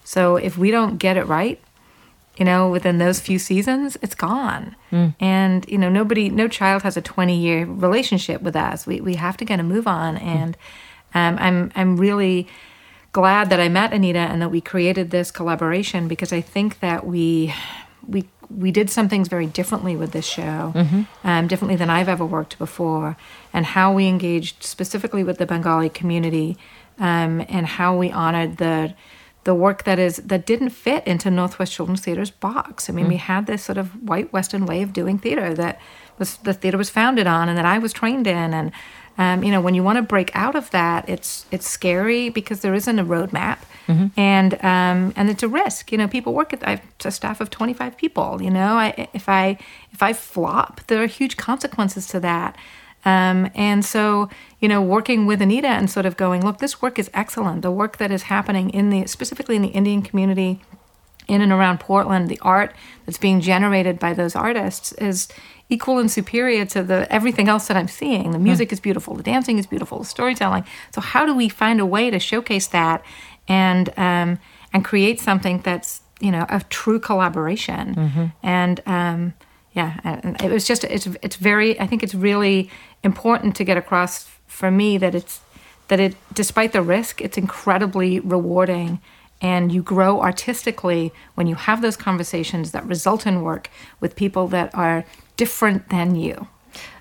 So 0.04 0.36
if 0.38 0.58
we 0.58 0.72
don't 0.72 0.98
get 0.98 1.18
it 1.18 1.26
right, 1.26 1.60
you 2.38 2.46
know, 2.46 2.70
within 2.70 2.98
those 2.98 3.20
few 3.20 3.38
seasons, 3.38 3.98
it's 4.02 4.16
gone. 4.16 4.76
And 5.20 5.66
you 5.68 5.78
know, 5.78 5.90
nobody, 5.90 6.30
no 6.30 6.48
child 6.48 6.84
has 6.84 6.98
a 6.98 7.02
twenty-year 7.02 7.66
relationship 7.66 8.42
with 8.42 8.56
us. 8.56 8.88
We 8.88 9.02
we 9.02 9.16
have 9.16 9.38
to 9.38 9.46
get 9.46 9.60
a 9.60 9.64
move 9.64 9.88
on. 9.88 10.18
And 10.18 10.58
um, 11.14 11.38
I'm 11.40 11.72
I'm 11.76 11.98
really 11.98 12.48
glad 13.12 13.50
that 13.52 13.60
I 13.60 13.70
met 13.70 13.94
Anita 13.94 14.20
and 14.20 14.42
that 14.42 14.50
we 14.50 14.62
created 14.62 15.12
this 15.12 15.32
collaboration 15.32 16.08
because 16.08 16.34
I 16.34 16.42
think 16.42 16.80
that 16.80 17.06
we 17.06 17.54
we 18.08 18.26
we 18.58 18.72
did 18.72 18.90
some 18.90 19.10
things 19.10 19.28
very 19.28 19.46
differently 19.46 19.96
with 19.96 20.12
this 20.12 20.26
show, 20.26 20.72
um, 21.24 21.48
differently 21.48 21.76
than 21.76 21.90
I've 21.90 22.10
ever 22.10 22.26
worked 22.26 22.58
before, 22.58 23.18
and 23.52 23.66
how 23.66 23.94
we 23.94 24.08
engaged 24.08 24.64
specifically 24.64 25.24
with 25.24 25.38
the 25.38 25.46
Bengali 25.46 25.90
community 25.90 26.58
um, 27.00 27.44
and 27.50 27.66
how 27.66 27.98
we 27.98 28.12
honored 28.12 28.58
the 28.58 28.94
the 29.44 29.54
work 29.54 29.84
that 29.84 30.00
is 30.00 30.18
that 30.18 30.46
didn't 30.46 30.70
fit 30.70 31.06
into 31.06 31.30
Northwest 31.30 31.74
Children's 31.74 32.02
Theater's 32.02 32.32
box. 32.32 32.90
I 32.90 32.94
mean, 32.94 33.06
mm. 33.06 33.10
we 33.10 33.18
had 33.18 33.46
this 33.46 33.64
sort 33.64 33.78
of 33.78 34.08
white 34.08 34.32
Western 34.32 34.66
way 34.66 34.82
of 34.82 34.94
doing 34.94 35.18
theater 35.20 35.54
that 35.54 35.80
was 36.18 36.38
the 36.38 36.54
theater 36.54 36.78
was 36.78 36.90
founded 36.90 37.28
on, 37.28 37.50
and 37.50 37.58
that 37.58 37.66
I 37.66 37.78
was 37.78 37.92
trained 37.92 38.28
in, 38.28 38.54
and 38.54 38.72
um, 39.18 39.44
you 39.44 39.52
know, 39.52 39.62
when 39.62 39.76
you 39.76 39.84
want 39.84 39.98
to 39.98 40.02
break 40.02 40.36
out 40.36 40.56
of 40.56 40.72
that, 40.72 41.08
it's 41.08 41.46
it's 41.52 41.70
scary 41.70 42.30
because 42.30 42.62
there 42.62 42.74
isn't 42.74 42.98
a 42.98 43.06
roadmap, 43.06 43.60
mm-hmm. 43.88 44.08
and 44.18 44.54
um, 44.56 45.14
and 45.16 45.30
it's 45.30 45.44
a 45.44 45.48
risk. 45.48 45.92
You 45.92 45.98
know, 46.00 46.08
people 46.08 46.34
work 46.34 46.54
at 46.54 46.68
I 46.68 46.72
have 46.72 46.82
a 47.06 47.12
staff 47.12 47.40
of 47.40 47.50
twenty 47.50 47.74
five 47.74 47.96
people. 47.98 48.42
You 48.42 48.50
know, 48.50 48.76
I, 48.76 49.08
if 49.14 49.30
I 49.30 49.60
if 49.92 50.02
I 50.02 50.14
flop, 50.14 50.82
there 50.88 51.04
are 51.04 51.08
huge 51.08 51.38
consequences 51.38 52.08
to 52.08 52.20
that. 52.22 52.58
Um, 53.06 53.52
and 53.54 53.84
so, 53.84 54.30
you 54.62 54.70
know, 54.70 54.82
working 54.82 55.26
with 55.26 55.42
Anita 55.42 55.68
and 55.68 55.90
sort 55.90 56.06
of 56.06 56.16
going, 56.16 56.44
look, 56.44 56.60
this 56.60 56.82
work 56.82 56.98
is 56.98 57.12
excellent. 57.14 57.62
The 57.62 57.72
work 57.72 57.98
that 57.98 58.12
is 58.12 58.24
happening 58.24 58.70
in 58.70 58.90
the 58.90 59.08
specifically 59.08 59.58
in 59.58 59.62
the 59.62 59.70
Indian 59.70 60.02
community 60.02 60.62
in 61.28 61.42
and 61.42 61.52
around 61.52 61.80
Portland, 61.80 62.30
the 62.30 62.40
art 62.42 62.74
that's 63.06 63.18
being 63.18 63.42
generated 63.42 64.00
by 64.00 64.14
those 64.14 64.36
artists 64.36 64.92
is 64.94 65.28
equal 65.70 65.98
and 65.98 66.12
superior 66.12 66.66
to 66.66 66.84
the 66.84 67.12
everything 67.12 67.48
else 67.48 67.68
that 67.68 67.78
I'm 67.78 67.88
seeing. 67.88 68.32
The 68.32 68.40
music 68.40 68.70
mm. 68.70 68.74
is 68.74 68.80
beautiful, 68.80 69.16
the 69.16 69.24
dancing 69.24 69.58
is 69.58 69.66
beautiful, 69.66 70.00
the 70.00 70.06
storytelling. 70.06 70.66
So 70.94 71.02
how 71.02 71.26
do 71.26 71.36
we 71.36 71.50
find 71.50 71.80
a 71.80 71.86
way 71.86 72.10
to 72.10 72.20
showcase 72.20 72.68
that 72.68 73.04
and 73.48 73.90
um, 73.98 74.40
and 74.72 74.86
create 74.86 75.20
something 75.20 75.60
that's 75.60 76.02
you 76.20 76.32
know 76.32 76.46
a 76.50 76.62
true 76.70 77.00
collaboration? 77.00 77.96
Mm-hmm. 77.96 78.26
And 78.44 78.82
um, 78.86 79.34
yeah, 79.74 80.20
it 80.44 80.52
was 80.52 80.66
just 80.66 80.84
it's 80.84 81.08
it's 81.22 81.36
very 81.36 81.80
I 81.80 81.88
think 81.88 82.04
it's 82.04 82.16
really 82.16 82.70
important 83.04 83.56
to 83.58 83.64
get 83.64 83.78
across 83.78 84.30
for 84.48 84.70
me 84.70 84.98
that 84.98 85.16
it's 85.16 85.42
that 85.88 86.00
it 86.00 86.16
despite 86.34 86.74
the 86.74 86.82
risk, 86.82 87.22
it's 87.22 87.38
incredibly 87.38 88.20
rewarding 88.20 89.00
and 89.44 89.74
you 89.74 89.84
grow 89.84 90.22
artistically 90.22 91.12
when 91.36 91.48
you 91.48 91.56
have 91.56 91.82
those 91.82 91.98
conversations 91.98 92.72
that 92.72 92.86
result 92.88 93.28
in 93.28 93.42
work 93.42 93.70
with 94.00 94.16
people 94.16 94.48
that 94.48 94.74
are 94.74 95.04
different 95.38 95.90
than 95.90 96.16
you. 96.16 96.48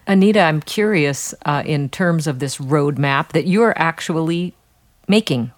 Anita, 0.06 0.40
I'm 0.40 0.60
curious 0.60 1.34
uh, 1.46 1.62
in 1.64 1.88
terms 1.88 2.26
of 2.26 2.38
this 2.38 2.58
roadmap 2.58 3.28
that 3.32 3.46
you're 3.46 3.74
actually 3.76 4.54
making 5.08 5.52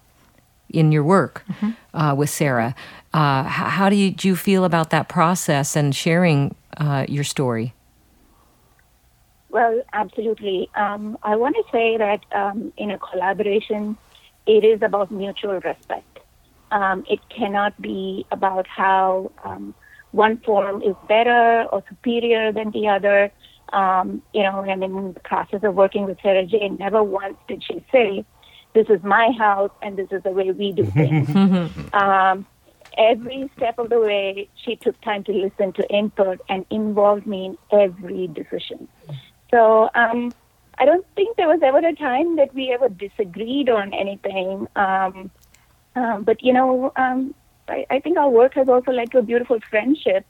in 0.69 0.91
your 0.91 1.03
work 1.03 1.43
mm-hmm. 1.49 1.71
uh, 1.97 2.13
with 2.13 2.29
Sarah. 2.29 2.75
Uh, 3.13 3.43
how 3.43 3.89
do 3.89 3.95
you, 3.95 4.11
do 4.11 4.27
you, 4.27 4.35
feel 4.35 4.65
about 4.65 4.89
that 4.89 5.07
process 5.07 5.75
and 5.75 5.95
sharing 5.95 6.53
uh, 6.77 7.05
your 7.07 7.23
story? 7.23 7.73
Well, 9.49 9.81
absolutely. 9.93 10.69
Um, 10.75 11.17
I 11.23 11.37
want 11.37 11.55
to 11.55 11.63
say 11.71 11.95
that 11.97 12.19
um, 12.33 12.73
in 12.75 12.91
a 12.91 12.99
collaboration, 12.99 13.97
it 14.45 14.65
is 14.65 14.81
about 14.81 15.11
mutual 15.11 15.61
respect. 15.61 16.19
Um, 16.71 17.05
it 17.09 17.19
cannot 17.29 17.81
be 17.81 18.25
about 18.31 18.67
how 18.67 19.31
um, 19.45 19.73
one 20.15 20.37
form 20.39 20.81
is 20.81 20.95
better 21.07 21.65
or 21.71 21.83
superior 21.89 22.51
than 22.51 22.71
the 22.71 22.87
other. 22.87 23.31
Um, 23.73 24.21
you 24.33 24.43
know, 24.43 24.61
and 24.61 24.83
in 24.83 25.13
the 25.13 25.19
process 25.19 25.61
of 25.63 25.75
working 25.75 26.05
with 26.05 26.17
Sarah 26.21 26.45
Jane, 26.45 26.77
never 26.79 27.03
once 27.03 27.37
did 27.47 27.63
she 27.63 27.83
say, 27.91 28.23
"This 28.73 28.87
is 28.89 29.03
my 29.03 29.31
house 29.37 29.71
and 29.81 29.97
this 29.97 30.07
is 30.11 30.23
the 30.23 30.31
way 30.31 30.51
we 30.51 30.71
do 30.71 30.85
things." 31.01 31.29
um, 31.93 32.45
every 32.97 33.49
step 33.57 33.77
of 33.77 33.89
the 33.89 33.99
way, 33.99 34.49
she 34.63 34.75
took 34.75 34.99
time 35.01 35.23
to 35.25 35.33
listen 35.33 35.73
to 35.73 35.83
input 35.89 36.39
and 36.47 36.65
involved 36.69 37.25
me 37.25 37.45
in 37.47 37.57
every 37.71 38.27
decision. 38.27 38.87
So 39.51 39.89
um, 39.95 40.33
I 40.77 40.85
don't 40.85 41.05
think 41.15 41.37
there 41.37 41.47
was 41.47 41.59
ever 41.63 41.79
a 41.79 41.95
time 41.95 42.35
that 42.37 42.53
we 42.53 42.71
ever 42.71 42.89
disagreed 42.89 43.69
on 43.69 43.93
anything. 43.93 44.67
Um, 44.75 45.31
um, 45.95 46.23
but 46.23 46.43
you 46.43 46.53
know, 46.53 46.91
um, 46.95 47.33
I, 47.67 47.85
I 47.89 47.99
think 47.99 48.17
our 48.17 48.29
work 48.29 48.53
has 48.55 48.69
also 48.69 48.91
led 48.91 49.11
to 49.11 49.19
a 49.19 49.23
beautiful 49.23 49.59
friendship 49.69 50.25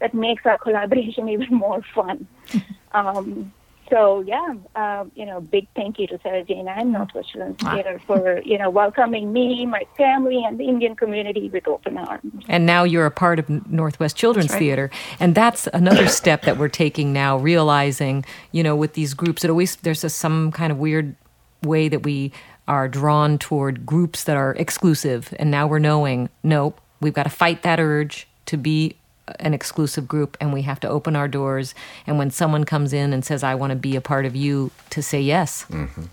that 0.00 0.14
makes 0.14 0.46
our 0.46 0.58
collaboration 0.66 1.28
even 1.28 1.54
more 1.54 1.82
fun. 1.94 2.26
um, 2.92 3.52
so 3.90 4.20
yeah, 4.20 4.54
uh, 4.76 5.04
you 5.14 5.24
know, 5.24 5.40
big 5.40 5.66
thank 5.74 5.98
you 5.98 6.06
to 6.08 6.18
Sarah 6.22 6.44
Jane 6.44 6.68
and 6.68 6.92
Northwest 6.92 7.32
Children's 7.32 7.62
wow. 7.62 7.74
Theater 7.74 8.00
for 8.06 8.40
you 8.42 8.58
know 8.58 8.68
welcoming 8.68 9.32
me, 9.32 9.64
my 9.64 9.86
family, 9.96 10.44
and 10.44 10.58
the 10.58 10.64
Indian 10.64 10.94
community 10.94 11.48
with 11.48 11.66
open 11.66 11.96
arms. 11.96 12.44
And 12.48 12.66
now 12.66 12.84
you're 12.84 13.06
a 13.06 13.10
part 13.10 13.38
of 13.38 13.48
Northwest 13.70 14.16
Children's 14.16 14.50
right. 14.50 14.58
Theater, 14.58 14.90
and 15.20 15.34
that's 15.34 15.68
another 15.68 16.06
step 16.20 16.42
that 16.42 16.58
we're 16.58 16.68
taking 16.68 17.12
now, 17.12 17.38
realizing 17.38 18.24
you 18.52 18.62
know 18.62 18.76
with 18.76 18.92
these 18.92 19.14
groups, 19.14 19.44
it 19.44 19.50
always 19.50 19.76
there's 19.76 20.04
a, 20.04 20.10
some 20.10 20.52
kind 20.52 20.70
of 20.70 20.78
weird 20.78 21.16
way 21.62 21.88
that 21.88 22.02
we 22.02 22.32
are 22.68 22.86
drawn 22.86 23.38
toward 23.38 23.84
groups 23.86 24.24
that 24.24 24.36
are 24.36 24.52
exclusive. 24.52 25.34
And 25.38 25.50
now 25.50 25.66
we're 25.66 25.78
knowing, 25.78 26.28
nope, 26.42 26.80
we've 27.00 27.14
got 27.14 27.24
to 27.24 27.30
fight 27.30 27.62
that 27.62 27.80
urge 27.80 28.28
to 28.46 28.56
be 28.56 28.96
an 29.40 29.54
exclusive 29.54 30.06
group 30.06 30.36
and 30.40 30.52
we 30.52 30.62
have 30.62 30.78
to 30.80 30.88
open 30.88 31.16
our 31.16 31.28
doors. 31.28 31.74
And 32.06 32.18
when 32.18 32.30
someone 32.30 32.64
comes 32.64 32.92
in 32.92 33.12
and 33.12 33.24
says, 33.24 33.42
I 33.42 33.54
want 33.54 33.70
to 33.70 33.76
be 33.76 33.96
a 33.96 34.00
part 34.00 34.26
of 34.26 34.36
you, 34.36 34.70
to 34.90 35.02
say 35.02 35.20
yes. 35.20 35.64
Mm-hmm. 35.70 36.04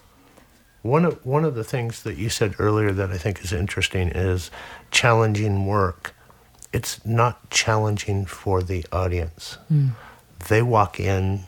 One 0.82 1.06
of, 1.06 1.26
one 1.26 1.46
of 1.46 1.56
the 1.56 1.64
things 1.64 2.04
that 2.04 2.18
you 2.18 2.30
said 2.30 2.56
earlier 2.60 2.92
that 2.92 3.12
I 3.12 3.18
think 3.18 3.44
is 3.44 3.52
interesting 3.52 4.10
is 4.10 4.52
challenging 4.92 5.66
work. 5.66 6.14
It's 6.72 7.04
not 7.06 7.50
challenging 7.50 8.26
for 8.26 8.62
the 8.62 8.86
audience. 8.92 9.58
Mm. 9.72 9.92
They 10.48 10.62
walk 10.62 11.00
in 11.00 11.46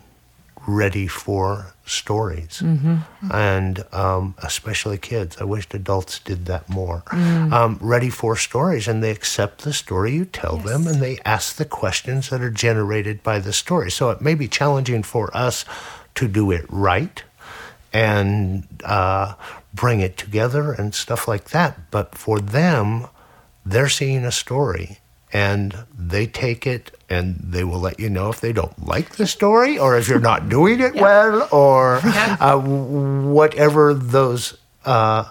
ready 0.67 1.07
for 1.07 1.73
stories, 1.85 2.61
mm-hmm. 2.61 2.97
and 3.31 3.85
um, 3.93 4.35
especially 4.43 4.97
kids. 4.97 5.37
I 5.39 5.45
wished 5.45 5.73
adults 5.73 6.19
did 6.19 6.45
that 6.45 6.67
more. 6.67 7.03
Mm. 7.07 7.53
Um, 7.53 7.79
ready 7.81 8.09
for 8.09 8.35
stories, 8.35 8.87
and 8.87 9.01
they 9.01 9.11
accept 9.11 9.63
the 9.63 9.73
story 9.73 10.11
you 10.13 10.25
tell 10.25 10.57
yes. 10.57 10.65
them, 10.65 10.87
and 10.87 11.01
they 11.01 11.19
ask 11.23 11.55
the 11.55 11.65
questions 11.65 12.29
that 12.29 12.41
are 12.41 12.51
generated 12.51 13.23
by 13.23 13.39
the 13.39 13.53
story. 13.53 13.89
So 13.89 14.09
it 14.09 14.21
may 14.21 14.35
be 14.35 14.49
challenging 14.49 15.03
for 15.03 15.35
us 15.35 15.63
to 16.15 16.27
do 16.27 16.51
it 16.51 16.65
right 16.69 17.23
and 17.93 18.67
uh, 18.83 19.35
bring 19.73 20.01
it 20.01 20.17
together 20.17 20.73
and 20.73 20.93
stuff 20.93 21.27
like 21.27 21.51
that, 21.51 21.89
but 21.89 22.15
for 22.15 22.39
them, 22.39 23.07
they're 23.65 23.89
seeing 23.89 24.25
a 24.25 24.31
story 24.31 24.99
and 25.33 25.75
they 25.97 26.25
take 26.25 26.65
it 26.65 26.91
and 27.09 27.35
they 27.39 27.63
will 27.63 27.79
let 27.79 27.99
you 27.99 28.09
know 28.09 28.29
if 28.29 28.41
they 28.41 28.53
don't 28.53 28.85
like 28.85 29.15
the 29.15 29.27
story 29.27 29.77
or 29.77 29.97
if 29.97 30.07
you're 30.07 30.19
not 30.19 30.49
doing 30.49 30.79
it 30.79 30.95
yeah. 30.95 31.01
well 31.01 31.47
or 31.51 31.99
uh, 32.03 32.57
whatever 32.57 33.93
those 33.93 34.57
uh, 34.85 35.25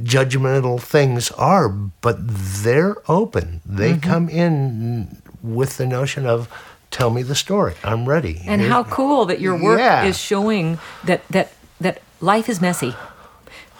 judgmental 0.00 0.80
things 0.80 1.30
are. 1.32 1.68
But 1.68 2.16
they're 2.20 2.96
open. 3.10 3.60
They 3.66 3.92
mm-hmm. 3.92 4.10
come 4.10 4.28
in 4.28 5.22
with 5.42 5.76
the 5.76 5.86
notion 5.86 6.26
of, 6.26 6.48
tell 6.90 7.10
me 7.10 7.22
the 7.22 7.34
story. 7.34 7.74
I'm 7.84 8.08
ready. 8.08 8.40
And 8.46 8.60
Here's, 8.60 8.72
how 8.72 8.84
cool 8.84 9.24
that 9.26 9.40
your 9.40 9.60
work 9.60 9.78
yeah. 9.78 10.04
is 10.04 10.18
showing 10.18 10.78
that, 11.04 11.26
that, 11.28 11.52
that 11.80 12.02
life 12.20 12.48
is 12.48 12.60
messy. 12.60 12.94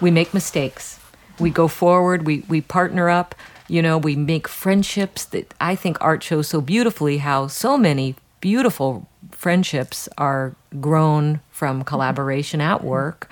We 0.01 0.11
make 0.11 0.35
mistakes. 0.35 0.99
We 1.39 1.51
go 1.51 1.69
forward. 1.69 2.27
We, 2.27 2.45
we 2.49 2.61
partner 2.61 3.09
up. 3.09 3.35
You 3.71 3.83
know, 3.83 3.99
we 3.99 4.17
make 4.17 4.49
friendships 4.49 5.25
that 5.27 5.55
I 5.61 5.77
think 5.77 5.97
art 6.01 6.25
shows 6.25 6.49
so 6.49 6.61
beautifully 6.61 7.19
how 7.19 7.47
so 7.47 7.79
many 7.79 8.17
beautiful 8.41 9.09
friendships 9.31 10.09
are 10.19 10.57
grown 10.81 11.39
from 11.53 11.77
mm-hmm. 11.77 11.85
collaboration 11.85 12.61
at 12.61 12.83
work. 12.83 13.31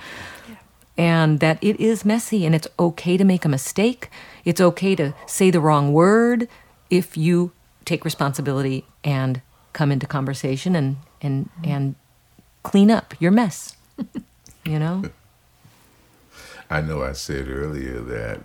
And 0.97 1.41
that 1.41 1.59
it 1.61 1.81
is 1.81 2.05
messy 2.05 2.47
and 2.47 2.55
it's 2.55 2.69
okay 2.79 3.17
to 3.17 3.25
make 3.25 3.45
a 3.45 3.49
mistake. 3.49 4.11
It's 4.45 4.61
okay 4.61 4.95
to 4.95 5.13
say 5.27 5.51
the 5.51 5.61
wrong 5.61 5.93
word 5.93 6.49
if 6.89 7.17
you 7.17 7.51
take 7.85 8.05
responsibility 8.05 8.85
and 9.03 9.43
come 9.73 9.91
into 9.91 10.07
conversation 10.07 10.77
and 10.77 10.99
and 11.21 11.47
mm-hmm. 11.47 11.71
and 11.71 11.95
clean 12.63 12.93
up 12.93 13.13
your 13.19 13.33
mess. 13.33 13.77
you 14.65 14.79
know? 14.79 15.03
I 16.71 16.81
know 16.81 17.03
I 17.03 17.13
said 17.13 17.49
earlier 17.49 18.01
that 18.01 18.41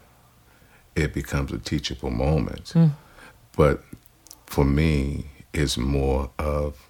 it 0.95 1.13
becomes 1.13 1.51
a 1.51 1.57
teachable 1.57 2.11
moment. 2.11 2.65
Mm. 2.73 2.91
But 3.55 3.83
for 4.45 4.65
me, 4.65 5.25
it's 5.53 5.77
more 5.77 6.29
of 6.39 6.89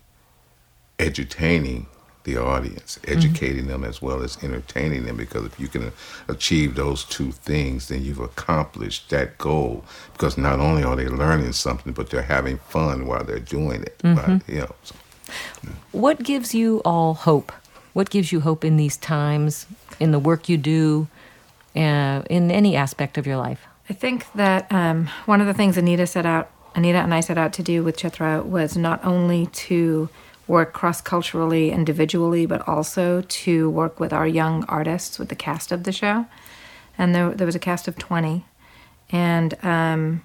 edutaining 0.99 1.85
the 2.23 2.37
audience, 2.37 2.99
mm-hmm. 3.01 3.17
educating 3.17 3.63
mm-hmm. 3.63 3.81
them 3.81 3.83
as 3.83 4.01
well 4.01 4.23
as 4.23 4.41
entertaining 4.43 5.05
them. 5.05 5.17
Because 5.17 5.45
if 5.45 5.59
you 5.59 5.67
can 5.67 5.91
achieve 6.27 6.75
those 6.75 7.03
two 7.03 7.31
things, 7.31 7.89
then 7.89 8.03
you've 8.03 8.19
accomplished 8.19 9.09
that 9.09 9.37
goal. 9.37 9.83
Because 10.13 10.37
not 10.37 10.59
only 10.59 10.83
are 10.83 10.95
they 10.95 11.07
learning 11.07 11.51
something, 11.53 11.93
but 11.93 12.09
they're 12.09 12.21
having 12.21 12.57
fun 12.59 13.07
while 13.07 13.23
they're 13.23 13.39
doing 13.39 13.83
it. 13.83 13.97
Mm-hmm. 13.99 14.37
But, 14.37 14.49
you 14.49 14.61
know, 14.61 14.75
so, 14.83 14.95
yeah. 15.63 15.69
What 15.91 16.23
gives 16.23 16.53
you 16.53 16.81
all 16.85 17.13
hope? 17.13 17.51
What 17.93 18.09
gives 18.09 18.31
you 18.31 18.39
hope 18.39 18.65
in 18.65 18.77
these 18.77 18.97
times, 18.97 19.67
in 19.99 20.11
the 20.11 20.19
work 20.19 20.49
you 20.49 20.57
do, 20.57 21.07
uh, 21.75 22.23
in 22.29 22.51
any 22.51 22.75
aspect 22.75 23.17
of 23.17 23.27
your 23.27 23.37
life? 23.37 23.67
I 23.89 23.93
think 23.93 24.31
that 24.33 24.71
um, 24.71 25.07
one 25.25 25.41
of 25.41 25.47
the 25.47 25.53
things 25.53 25.77
Anita 25.77 26.07
set 26.07 26.25
out, 26.25 26.49
Anita 26.75 26.99
and 26.99 27.13
I 27.13 27.19
set 27.19 27.37
out 27.37 27.53
to 27.53 27.63
do 27.63 27.83
with 27.83 27.97
Chitra 27.97 28.43
was 28.43 28.77
not 28.77 29.03
only 29.03 29.47
to 29.47 30.09
work 30.47 30.73
cross 30.73 31.01
culturally, 31.01 31.71
individually, 31.71 32.45
but 32.45 32.67
also 32.67 33.21
to 33.21 33.69
work 33.69 33.99
with 33.99 34.13
our 34.13 34.27
young 34.27 34.63
artists, 34.65 35.19
with 35.19 35.29
the 35.29 35.35
cast 35.35 35.71
of 35.71 35.83
the 35.83 35.91
show. 35.91 36.25
and 36.97 37.15
there 37.15 37.31
there 37.31 37.45
was 37.45 37.55
a 37.55 37.59
cast 37.59 37.87
of 37.87 37.97
twenty, 37.97 38.45
and 39.09 39.53
um, 39.63 40.23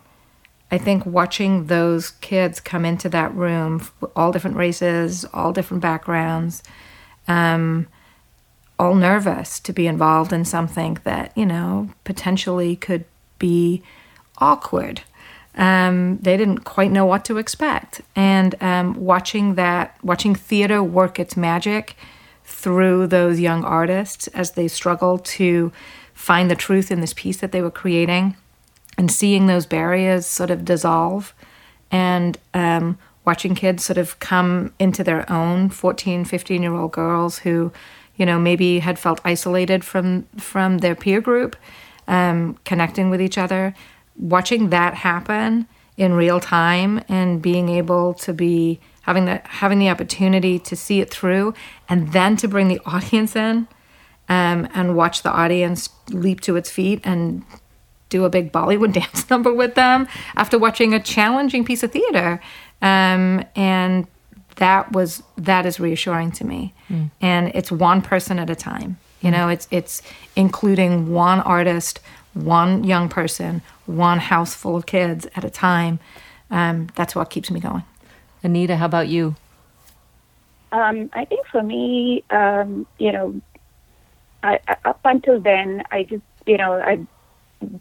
I 0.70 0.78
think 0.78 1.06
watching 1.06 1.66
those 1.66 2.10
kids 2.10 2.60
come 2.60 2.84
into 2.84 3.08
that 3.08 3.34
room, 3.34 3.88
all 4.14 4.32
different 4.32 4.56
races, 4.56 5.24
all 5.32 5.52
different 5.52 5.82
backgrounds, 5.82 6.62
um, 7.26 7.86
all 8.78 8.94
nervous 8.94 9.60
to 9.60 9.72
be 9.72 9.86
involved 9.86 10.32
in 10.32 10.44
something 10.44 10.98
that 11.04 11.36
you 11.36 11.46
know 11.46 11.90
potentially 12.04 12.76
could 12.76 13.04
be 13.38 13.82
awkward. 14.38 15.02
Um, 15.54 16.18
they 16.18 16.36
didn't 16.36 16.60
quite 16.60 16.92
know 16.92 17.04
what 17.04 17.24
to 17.26 17.38
expect, 17.38 18.00
and 18.14 18.54
um, 18.62 18.94
watching 18.94 19.56
that, 19.56 19.96
watching 20.04 20.34
theater 20.34 20.82
work 20.82 21.18
its 21.18 21.36
magic 21.36 21.96
through 22.44 23.08
those 23.08 23.40
young 23.40 23.64
artists 23.64 24.28
as 24.28 24.52
they 24.52 24.68
struggle 24.68 25.18
to 25.18 25.72
find 26.14 26.50
the 26.50 26.56
truth 26.56 26.90
in 26.90 27.00
this 27.00 27.12
piece 27.12 27.38
that 27.38 27.50
they 27.50 27.60
were 27.60 27.72
creating, 27.72 28.36
and 28.96 29.10
seeing 29.10 29.46
those 29.46 29.66
barriers 29.66 30.26
sort 30.26 30.50
of 30.50 30.64
dissolve, 30.64 31.34
and 31.90 32.38
um, 32.54 32.96
watching 33.28 33.56
kids 33.56 33.84
sort 33.84 33.98
of 33.98 34.18
come 34.20 34.72
into 34.78 35.04
their 35.04 35.30
own 35.30 35.68
14 35.68 36.24
15 36.24 36.62
year 36.62 36.74
old 36.74 36.92
girls 36.92 37.40
who 37.40 37.70
you 38.16 38.24
know 38.24 38.38
maybe 38.38 38.78
had 38.78 38.98
felt 38.98 39.20
isolated 39.22 39.84
from 39.84 40.22
from 40.38 40.78
their 40.78 40.94
peer 40.94 41.20
group 41.20 41.54
um, 42.08 42.58
connecting 42.64 43.10
with 43.10 43.22
each 43.22 43.38
other 43.38 43.74
watching 44.18 44.70
that 44.70 44.94
happen 44.94 45.66
in 45.96 46.12
real 46.12 46.40
time 46.40 47.02
and 47.08 47.40
being 47.40 47.68
able 47.68 48.14
to 48.14 48.32
be 48.32 48.80
having 49.02 49.24
the 49.24 49.40
having 49.44 49.78
the 49.78 49.88
opportunity 49.88 50.58
to 50.58 50.76
see 50.76 51.00
it 51.00 51.10
through 51.10 51.54
and 51.88 52.12
then 52.12 52.36
to 52.36 52.48
bring 52.48 52.68
the 52.68 52.80
audience 52.86 53.34
in 53.34 53.68
um, 54.28 54.68
and 54.74 54.96
watch 54.96 55.22
the 55.22 55.30
audience 55.30 55.88
leap 56.10 56.40
to 56.40 56.56
its 56.56 56.70
feet 56.70 57.00
and 57.04 57.44
do 58.10 58.24
a 58.24 58.30
big 58.30 58.52
Bollywood 58.52 58.92
dance 59.00 59.28
number 59.30 59.52
with 59.52 59.74
them 59.74 60.06
after 60.36 60.58
watching 60.58 60.94
a 60.94 61.00
challenging 61.00 61.64
piece 61.64 61.82
of 61.82 61.92
theater. 61.92 62.40
Um, 62.80 63.44
and 63.54 64.06
that 64.56 64.92
was 64.92 65.22
that 65.36 65.66
is 65.66 65.78
reassuring 65.78 66.32
to 66.32 66.44
me. 66.44 66.74
Mm. 66.90 67.10
and 67.20 67.52
it's 67.54 67.70
one 67.70 68.00
person 68.00 68.38
at 68.38 68.48
a 68.48 68.54
time 68.54 68.98
you 69.20 69.30
know 69.30 69.48
it's 69.48 69.66
it's 69.70 70.02
including 70.36 71.10
one 71.12 71.40
artist 71.40 72.00
one 72.34 72.84
young 72.84 73.08
person 73.08 73.62
one 73.86 74.18
house 74.18 74.54
full 74.54 74.76
of 74.76 74.84
kids 74.86 75.26
at 75.34 75.44
a 75.44 75.50
time. 75.50 75.98
Um, 76.50 76.88
that's 76.94 77.14
what 77.14 77.30
keeps 77.30 77.50
me 77.50 77.60
going. 77.60 77.84
Anita 78.42 78.76
how 78.76 78.86
about 78.86 79.08
you? 79.08 79.36
Um, 80.70 81.08
i 81.14 81.24
think 81.24 81.46
for 81.46 81.62
me 81.62 82.24
um, 82.30 82.86
you 82.98 83.10
know 83.12 83.40
I, 84.42 84.60
up 84.84 85.00
until 85.04 85.40
then 85.40 85.82
i 85.90 86.02
just 86.02 86.22
you 86.46 86.58
know 86.58 86.74
i 86.74 87.00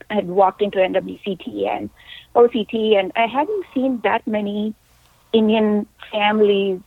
had 0.10 0.28
walked 0.28 0.62
into 0.62 0.78
nwct 0.78 1.68
and 1.68 1.90
oct 2.34 2.98
and 2.98 3.12
i 3.16 3.28
hadn't 3.28 3.66
seen 3.74 4.00
that 4.02 4.26
many 4.26 4.74
Indian 5.34 5.86
families 6.12 6.80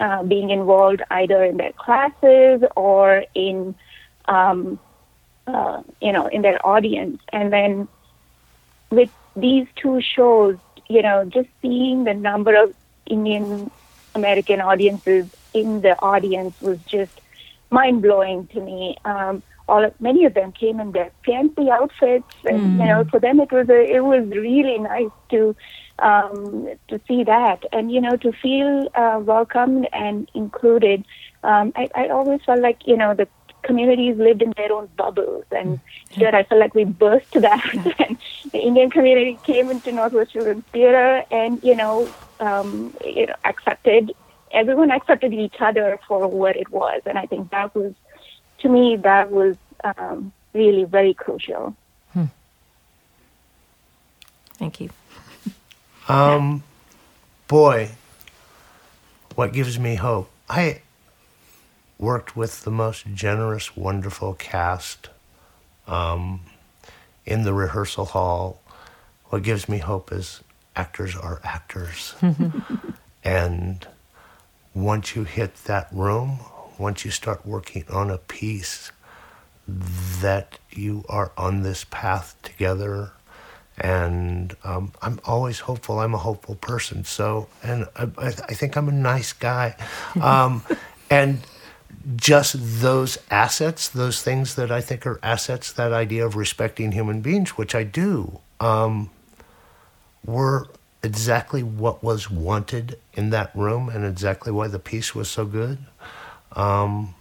uh, 0.00 0.22
being 0.22 0.50
involved 0.50 1.02
either 1.10 1.44
in 1.44 1.56
their 1.56 1.72
classes 1.72 2.62
or 2.76 3.24
in, 3.34 3.74
um, 4.26 4.78
uh, 5.46 5.82
you 6.00 6.12
know, 6.12 6.26
in 6.26 6.42
their 6.42 6.64
audience. 6.66 7.20
And 7.32 7.52
then 7.52 7.88
with 8.90 9.10
these 9.36 9.66
two 9.76 10.00
shows, 10.00 10.58
you 10.88 11.02
know, 11.02 11.24
just 11.24 11.48
seeing 11.62 12.04
the 12.04 12.14
number 12.14 12.54
of 12.54 12.74
Indian 13.06 13.70
American 14.14 14.60
audiences 14.60 15.26
in 15.52 15.80
the 15.80 16.00
audience 16.00 16.60
was 16.60 16.78
just 16.86 17.20
mind 17.70 18.02
blowing 18.02 18.46
to 18.48 18.60
me. 18.60 18.96
Um, 19.04 19.42
all 19.66 19.90
many 19.98 20.24
of 20.26 20.34
them 20.34 20.52
came 20.52 20.78
in 20.78 20.92
their 20.92 21.10
fancy 21.24 21.70
outfits, 21.70 22.34
and 22.44 22.60
mm. 22.60 22.80
you 22.80 22.86
know, 22.86 23.04
for 23.04 23.18
them 23.18 23.40
it 23.40 23.50
was 23.50 23.68
a, 23.68 23.96
it 23.96 24.04
was 24.04 24.26
really 24.28 24.78
nice 24.78 25.10
to 25.30 25.56
um, 26.00 26.68
to 26.88 27.00
see 27.08 27.24
that, 27.24 27.64
and 27.72 27.90
you 27.90 28.00
know, 28.00 28.16
to 28.16 28.32
feel 28.32 28.88
uh, 28.94 29.18
welcomed 29.22 29.88
and 29.92 30.30
included. 30.34 31.04
Um, 31.42 31.72
I, 31.76 31.88
I 31.94 32.08
always 32.08 32.40
felt 32.44 32.60
like 32.60 32.86
you 32.86 32.96
know 32.96 33.14
the 33.14 33.26
communities 33.64 34.16
lived 34.16 34.42
in 34.42 34.52
their 34.56 34.72
own 34.72 34.88
bubbles, 34.96 35.44
and 35.50 35.78
mm. 35.78 35.80
here 36.10 36.30
I 36.32 36.44
felt 36.44 36.60
like 36.60 36.74
we 36.74 36.84
burst 36.84 37.32
that, 37.32 37.64
yeah. 37.74 38.06
and 38.06 38.18
the 38.52 38.60
Indian 38.60 38.90
community 38.90 39.38
came 39.42 39.70
into 39.70 39.90
Northwest 39.92 40.32
Children's 40.32 40.64
Theater, 40.72 41.24
and 41.30 41.62
you 41.64 41.74
know, 41.74 42.08
um, 42.40 42.94
you 43.04 43.26
know, 43.26 43.34
accepted 43.44 44.12
everyone 44.52 44.92
accepted 44.92 45.34
each 45.34 45.56
other 45.60 45.98
for 46.06 46.28
what 46.28 46.56
it 46.56 46.70
was, 46.70 47.02
and 47.06 47.18
I 47.18 47.26
think 47.26 47.50
that 47.50 47.74
was 47.74 47.92
to 48.64 48.68
me, 48.70 48.96
that 48.96 49.30
was 49.30 49.56
um, 49.84 50.32
really 50.54 50.84
very 50.84 51.12
crucial. 51.12 51.76
Hmm. 52.12 52.24
Thank 54.54 54.80
you. 54.80 54.90
Um, 56.08 56.62
boy, 57.46 57.90
what 59.34 59.52
gives 59.52 59.78
me 59.78 59.96
hope? 59.96 60.30
I 60.48 60.80
worked 61.98 62.36
with 62.36 62.62
the 62.62 62.70
most 62.70 63.06
generous, 63.14 63.76
wonderful 63.76 64.34
cast 64.34 65.08
um, 65.86 66.40
in 67.24 67.44
the 67.44 67.52
rehearsal 67.52 68.06
hall. 68.06 68.60
What 69.26 69.42
gives 69.42 69.68
me 69.68 69.78
hope 69.78 70.12
is 70.12 70.42
actors 70.76 71.16
are 71.16 71.40
actors. 71.44 72.14
and 73.24 73.86
once 74.74 75.14
you 75.14 75.24
hit 75.24 75.54
that 75.64 75.88
room, 75.92 76.40
once 76.78 77.04
you 77.04 77.10
start 77.10 77.46
working 77.46 77.84
on 77.90 78.10
a 78.10 78.18
piece, 78.18 78.90
that 79.66 80.58
you 80.70 81.04
are 81.08 81.32
on 81.38 81.62
this 81.62 81.84
path 81.90 82.36
together. 82.42 83.12
And 83.78 84.54
um, 84.62 84.92
I'm 85.02 85.20
always 85.24 85.60
hopeful. 85.60 85.98
I'm 86.00 86.14
a 86.14 86.18
hopeful 86.18 86.54
person. 86.56 87.04
So, 87.04 87.48
and 87.62 87.88
I, 87.96 88.08
I 88.18 88.30
think 88.30 88.76
I'm 88.76 88.88
a 88.88 88.92
nice 88.92 89.32
guy. 89.32 89.76
Um, 90.20 90.62
and 91.10 91.40
just 92.16 92.56
those 92.80 93.18
assets, 93.30 93.88
those 93.88 94.22
things 94.22 94.54
that 94.56 94.70
I 94.70 94.80
think 94.80 95.06
are 95.06 95.18
assets, 95.22 95.72
that 95.72 95.92
idea 95.92 96.26
of 96.26 96.36
respecting 96.36 96.92
human 96.92 97.20
beings, 97.20 97.50
which 97.50 97.74
I 97.74 97.82
do, 97.84 98.40
um, 98.60 99.10
were 100.24 100.68
exactly 101.02 101.62
what 101.62 102.02
was 102.02 102.30
wanted 102.30 102.98
in 103.12 103.30
that 103.30 103.54
room 103.54 103.88
and 103.88 104.04
exactly 104.04 104.50
why 104.50 104.68
the 104.68 104.78
piece 104.78 105.14
was 105.14 105.30
so 105.30 105.44
good. 105.44 105.78
Um, 106.52 107.14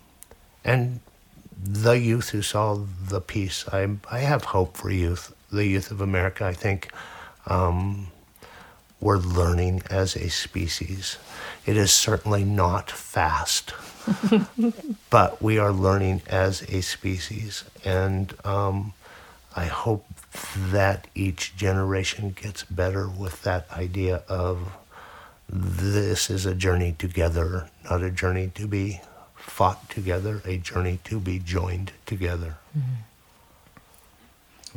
and 0.63 1.01
the 1.61 1.93
youth 1.93 2.29
who 2.29 2.41
saw 2.41 2.79
the 3.07 3.21
piece, 3.21 3.67
I, 3.69 3.87
I 4.09 4.19
have 4.19 4.45
hope 4.45 4.77
for 4.77 4.89
youth, 4.89 5.33
the 5.51 5.65
youth 5.65 5.91
of 5.91 6.01
America. 6.01 6.45
I 6.45 6.53
think 6.53 6.91
um, 7.47 8.07
we're 8.99 9.17
learning 9.17 9.83
as 9.89 10.15
a 10.15 10.29
species. 10.29 11.17
It 11.65 11.75
is 11.77 11.91
certainly 11.91 12.43
not 12.43 12.89
fast, 12.89 13.73
but 15.09 15.41
we 15.41 15.57
are 15.57 15.71
learning 15.71 16.21
as 16.27 16.61
a 16.63 16.81
species. 16.81 17.63
And 17.83 18.33
um, 18.45 18.93
I 19.55 19.65
hope 19.65 20.05
that 20.57 21.07
each 21.15 21.55
generation 21.55 22.35
gets 22.39 22.63
better 22.63 23.07
with 23.07 23.43
that 23.43 23.69
idea 23.71 24.23
of 24.27 24.73
this 25.49 26.29
is 26.29 26.45
a 26.45 26.55
journey 26.55 26.95
together, 26.97 27.69
not 27.89 28.01
a 28.01 28.09
journey 28.09 28.51
to 28.55 28.67
be 28.67 29.01
fought 29.35 29.89
together, 29.89 30.41
a 30.45 30.57
journey 30.57 30.99
to 31.03 31.19
be 31.19 31.37
joined 31.39 31.91
together. 32.05 32.57
Mm-hmm. 32.77 32.93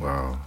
Wow. 0.03 0.39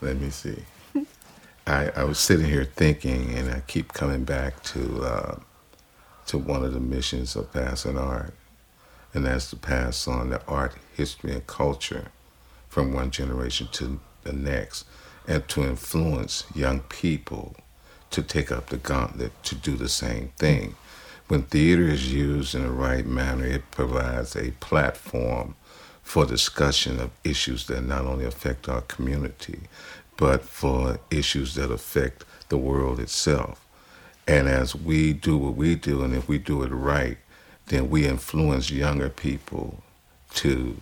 Let 0.00 0.20
me 0.20 0.30
see. 0.30 0.64
I, 1.66 1.90
I 1.96 2.04
was 2.04 2.18
sitting 2.18 2.46
here 2.46 2.64
thinking, 2.64 3.34
and 3.34 3.50
I 3.50 3.60
keep 3.66 3.92
coming 3.94 4.24
back 4.24 4.62
to 4.64 5.02
uh, 5.02 5.36
to 6.26 6.38
one 6.38 6.64
of 6.64 6.72
the 6.72 6.80
missions 6.80 7.36
of 7.36 7.52
passing 7.52 7.96
art, 7.96 8.34
and 9.14 9.24
that's 9.24 9.50
to 9.50 9.56
pass 9.56 10.06
on 10.06 10.30
the 10.30 10.44
art, 10.46 10.74
history, 10.94 11.32
and 11.32 11.46
culture 11.46 12.08
from 12.68 12.92
one 12.92 13.10
generation 13.10 13.68
to 13.72 14.00
the 14.24 14.32
next, 14.32 14.84
and 15.26 15.46
to 15.48 15.62
influence 15.62 16.44
young 16.54 16.80
people 16.80 17.56
to 18.10 18.22
take 18.22 18.52
up 18.52 18.68
the 18.68 18.76
gauntlet 18.76 19.32
to 19.44 19.54
do 19.54 19.76
the 19.76 19.88
same 19.88 20.32
thing. 20.36 20.74
When 21.28 21.42
theater 21.42 21.82
is 21.82 22.12
used 22.12 22.54
in 22.54 22.62
the 22.62 22.70
right 22.70 23.04
manner, 23.04 23.46
it 23.46 23.70
provides 23.70 24.36
a 24.36 24.52
platform 24.52 25.56
for 26.02 26.24
discussion 26.24 27.00
of 27.00 27.10
issues 27.24 27.66
that 27.66 27.82
not 27.82 28.04
only 28.04 28.24
affect 28.24 28.68
our 28.68 28.82
community, 28.82 29.62
but 30.16 30.42
for 30.42 31.00
issues 31.10 31.54
that 31.56 31.70
affect 31.72 32.24
the 32.48 32.56
world 32.56 33.00
itself. 33.00 33.65
And 34.26 34.48
as 34.48 34.74
we 34.74 35.12
do 35.12 35.36
what 35.38 35.54
we 35.54 35.74
do, 35.74 36.02
and 36.02 36.14
if 36.14 36.28
we 36.28 36.38
do 36.38 36.62
it 36.62 36.68
right, 36.68 37.18
then 37.66 37.90
we 37.90 38.06
influence 38.06 38.70
younger 38.70 39.08
people 39.08 39.82
to 40.34 40.80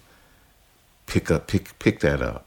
pick 1.06 1.30
up 1.30 1.46
pick 1.46 1.78
pick 1.78 2.00
that 2.00 2.22
up 2.22 2.46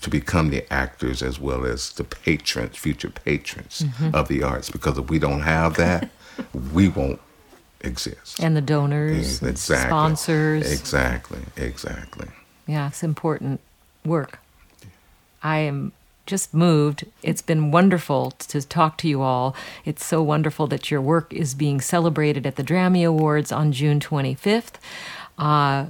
to 0.00 0.08
become 0.08 0.48
the 0.48 0.70
actors 0.72 1.22
as 1.22 1.38
well 1.38 1.66
as 1.66 1.92
the 1.92 2.04
patrons 2.04 2.76
future 2.76 3.10
patrons 3.10 3.82
mm-hmm. 3.82 4.14
of 4.14 4.28
the 4.28 4.42
arts 4.42 4.70
because 4.70 4.96
if 4.96 5.10
we 5.10 5.18
don't 5.18 5.40
have 5.40 5.76
that 5.76 6.08
we 6.72 6.88
won't 6.88 7.20
exist. 7.80 8.40
And 8.40 8.56
the 8.56 8.60
donors, 8.60 9.42
exactly. 9.42 9.88
sponsors. 9.88 10.72
Exactly, 10.72 11.40
exactly. 11.56 12.28
Yeah, 12.66 12.88
it's 12.88 13.02
important. 13.02 13.60
work. 14.04 14.38
I 15.42 15.58
am 15.58 15.92
just 16.28 16.54
moved. 16.54 17.04
It's 17.22 17.42
been 17.42 17.72
wonderful 17.72 18.30
to 18.32 18.62
talk 18.62 18.98
to 18.98 19.08
you 19.08 19.22
all. 19.22 19.56
It's 19.84 20.04
so 20.04 20.22
wonderful 20.22 20.68
that 20.68 20.90
your 20.90 21.00
work 21.00 21.32
is 21.32 21.54
being 21.54 21.80
celebrated 21.80 22.46
at 22.46 22.56
the 22.56 22.62
Drammy 22.62 23.04
Awards 23.04 23.50
on 23.50 23.72
June 23.72 23.98
25th. 23.98 24.74
Uh, 25.38 25.86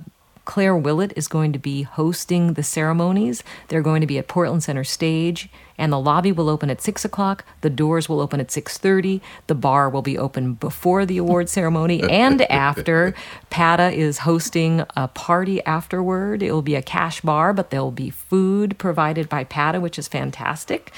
Claire 0.49 0.75
Willett 0.75 1.13
is 1.15 1.29
going 1.29 1.53
to 1.53 1.59
be 1.59 1.83
hosting 1.83 2.55
the 2.55 2.63
ceremonies. 2.63 3.45
They're 3.69 3.83
going 3.83 4.01
to 4.01 4.07
be 4.07 4.17
at 4.17 4.29
Portland 4.29 4.63
Center 4.63 4.83
Stage, 4.83 5.51
and 5.77 5.93
the 5.93 6.01
lobby 6.01 6.33
will 6.33 6.49
open 6.49 6.71
at 6.71 6.81
six 6.81 7.05
o'clock. 7.05 7.45
The 7.61 7.69
doors 7.69 8.09
will 8.09 8.19
open 8.19 8.41
at 8.41 8.51
six 8.51 8.79
thirty. 8.79 9.21
The 9.47 9.55
bar 9.55 9.91
will 9.91 10.01
be 10.01 10.17
open 10.17 10.55
before 10.55 11.05
the 11.05 11.19
award 11.19 11.51
ceremony 11.51 12.03
and 12.11 12.41
after. 12.51 13.13
PATA 13.51 13.93
is 13.93 14.21
hosting 14.21 14.87
a 14.97 15.09
party 15.09 15.63
afterward. 15.67 16.43
It 16.43 16.51
will 16.51 16.63
be 16.63 16.77
a 16.77 16.83
cash 16.83 17.21
bar, 17.21 17.53
but 17.53 17.69
there 17.69 17.83
will 17.83 17.91
be 17.91 18.09
food 18.09 18.79
provided 18.79 19.29
by 19.29 19.45
PATA, 19.45 19.83
which 19.83 19.99
is 19.99 20.09
fantastic. 20.09 20.95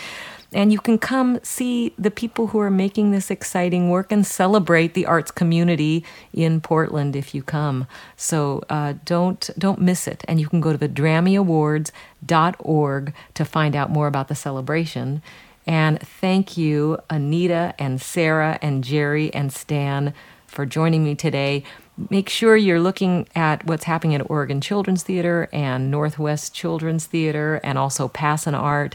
And 0.53 0.73
you 0.73 0.81
can 0.81 0.99
come 0.99 1.39
see 1.43 1.95
the 1.97 2.11
people 2.11 2.49
who 2.49 2.59
are 2.59 2.71
making 2.71 3.13
this 3.13 3.31
exciting 3.31 3.89
work 3.89 4.11
and 4.11 4.27
celebrate 4.27 4.95
the 4.95 5.07
arts 5.07 5.31
community 5.31 6.05
in 6.33 6.61
Portland 6.61 7.15
if 7.15 7.33
you 7.35 7.43
come. 7.43 7.87
So 8.17 8.65
uh, 8.69 8.95
don't 9.05 9.49
don't 9.57 9.81
miss 9.81 10.09
it. 10.09 10.25
And 10.27 10.41
you 10.41 10.49
can 10.49 10.61
go 10.61 10.73
to 10.73 10.79
the 10.79 10.89
DrammyAwards.org 10.89 13.15
to 13.35 13.45
find 13.45 13.77
out 13.77 13.91
more 13.91 14.09
about 14.09 14.27
the 14.29 14.35
celebration. 14.35 15.23
And 15.67 16.01
thank 16.01 16.57
you, 16.57 16.99
Anita 17.09 17.75
and 17.79 18.01
Sarah 18.01 18.59
and 18.61 18.83
Jerry 18.83 19.33
and 19.33 19.53
Stan, 19.53 20.13
for 20.47 20.67
joining 20.67 21.05
me 21.05 21.15
today. 21.15 21.63
Make 22.09 22.29
sure 22.29 22.57
you're 22.57 22.81
looking 22.81 23.29
at 23.37 23.65
what's 23.67 23.85
happening 23.85 24.17
at 24.17 24.29
Oregon 24.31 24.61
Children's 24.61 25.05
Theater 25.05 25.49
and 25.53 25.91
Northwest 25.91 26.55
Children's 26.55 27.07
Theater 27.07 27.61
and 27.63 27.79
also 27.79 28.09
PassinArt. 28.09 28.95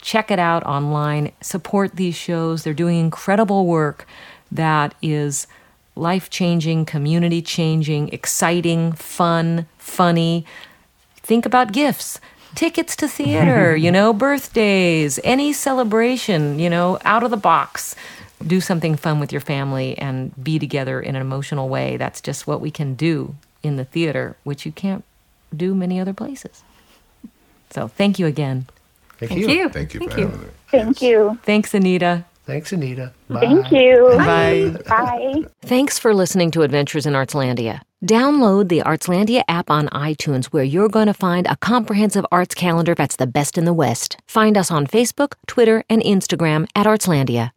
Check 0.00 0.30
it 0.30 0.38
out 0.38 0.64
online. 0.64 1.32
Support 1.40 1.96
these 1.96 2.14
shows. 2.14 2.62
They're 2.62 2.74
doing 2.74 2.98
incredible 2.98 3.66
work 3.66 4.06
that 4.52 4.94
is 5.02 5.46
life 5.94 6.30
changing, 6.30 6.84
community 6.84 7.42
changing, 7.42 8.10
exciting, 8.10 8.92
fun, 8.92 9.66
funny. 9.78 10.44
Think 11.16 11.46
about 11.46 11.72
gifts. 11.72 12.20
Tickets 12.54 12.96
to 12.96 13.08
theater, 13.08 13.76
you 13.84 13.90
know, 13.90 14.12
birthdays, 14.12 15.18
any 15.24 15.52
celebration, 15.52 16.58
you 16.58 16.70
know, 16.70 16.98
out 17.04 17.22
of 17.22 17.30
the 17.30 17.36
box. 17.36 17.96
Do 18.46 18.60
something 18.60 18.96
fun 18.96 19.18
with 19.18 19.32
your 19.32 19.40
family 19.40 19.96
and 19.96 20.32
be 20.42 20.58
together 20.58 21.00
in 21.00 21.16
an 21.16 21.22
emotional 21.22 21.68
way. 21.68 21.96
That's 21.96 22.20
just 22.20 22.46
what 22.46 22.60
we 22.60 22.70
can 22.70 22.94
do 22.94 23.34
in 23.62 23.76
the 23.76 23.84
theater, 23.84 24.36
which 24.44 24.66
you 24.66 24.72
can't 24.72 25.04
do 25.54 25.74
many 25.74 25.98
other 25.98 26.12
places. 26.12 26.62
So, 27.70 27.88
thank 27.88 28.18
you 28.18 28.26
again. 28.26 28.66
Thank, 29.18 29.30
Thank 29.32 29.40
you. 29.42 29.48
you. 29.48 29.68
Thank 29.68 29.94
you 29.94 30.00
Thank 30.00 30.12
for 30.12 30.20
you. 30.20 30.26
having 30.26 30.40
me. 30.42 30.46
Thank 30.70 31.00
Yes. 31.00 31.02
you. 31.02 31.38
Thanks, 31.44 31.74
Anita. 31.74 32.24
Thanks, 32.44 32.72
Anita. 32.72 33.12
Bye. 33.28 33.40
Thank 33.40 33.72
you. 33.72 34.06
Bye. 34.18 34.74
Bye. 34.88 35.42
Thanks 35.62 35.98
for 35.98 36.14
listening 36.14 36.50
to 36.52 36.62
Adventures 36.62 37.04
in 37.06 37.14
Artslandia. 37.14 37.80
Download 38.04 38.68
the 38.68 38.80
Artslandia 38.82 39.42
app 39.48 39.68
on 39.70 39.88
iTunes 39.88 40.46
where 40.46 40.62
you're 40.62 40.88
going 40.88 41.06
to 41.08 41.14
find 41.14 41.46
a 41.48 41.56
comprehensive 41.56 42.24
arts 42.30 42.54
calendar 42.54 42.94
that's 42.94 43.16
the 43.16 43.26
best 43.26 43.58
in 43.58 43.64
the 43.64 43.72
West. 43.72 44.18
Find 44.28 44.56
us 44.56 44.70
on 44.70 44.86
Facebook, 44.86 45.32
Twitter, 45.48 45.82
and 45.90 46.02
Instagram 46.02 46.68
at 46.76 46.86
Artslandia. 46.86 47.50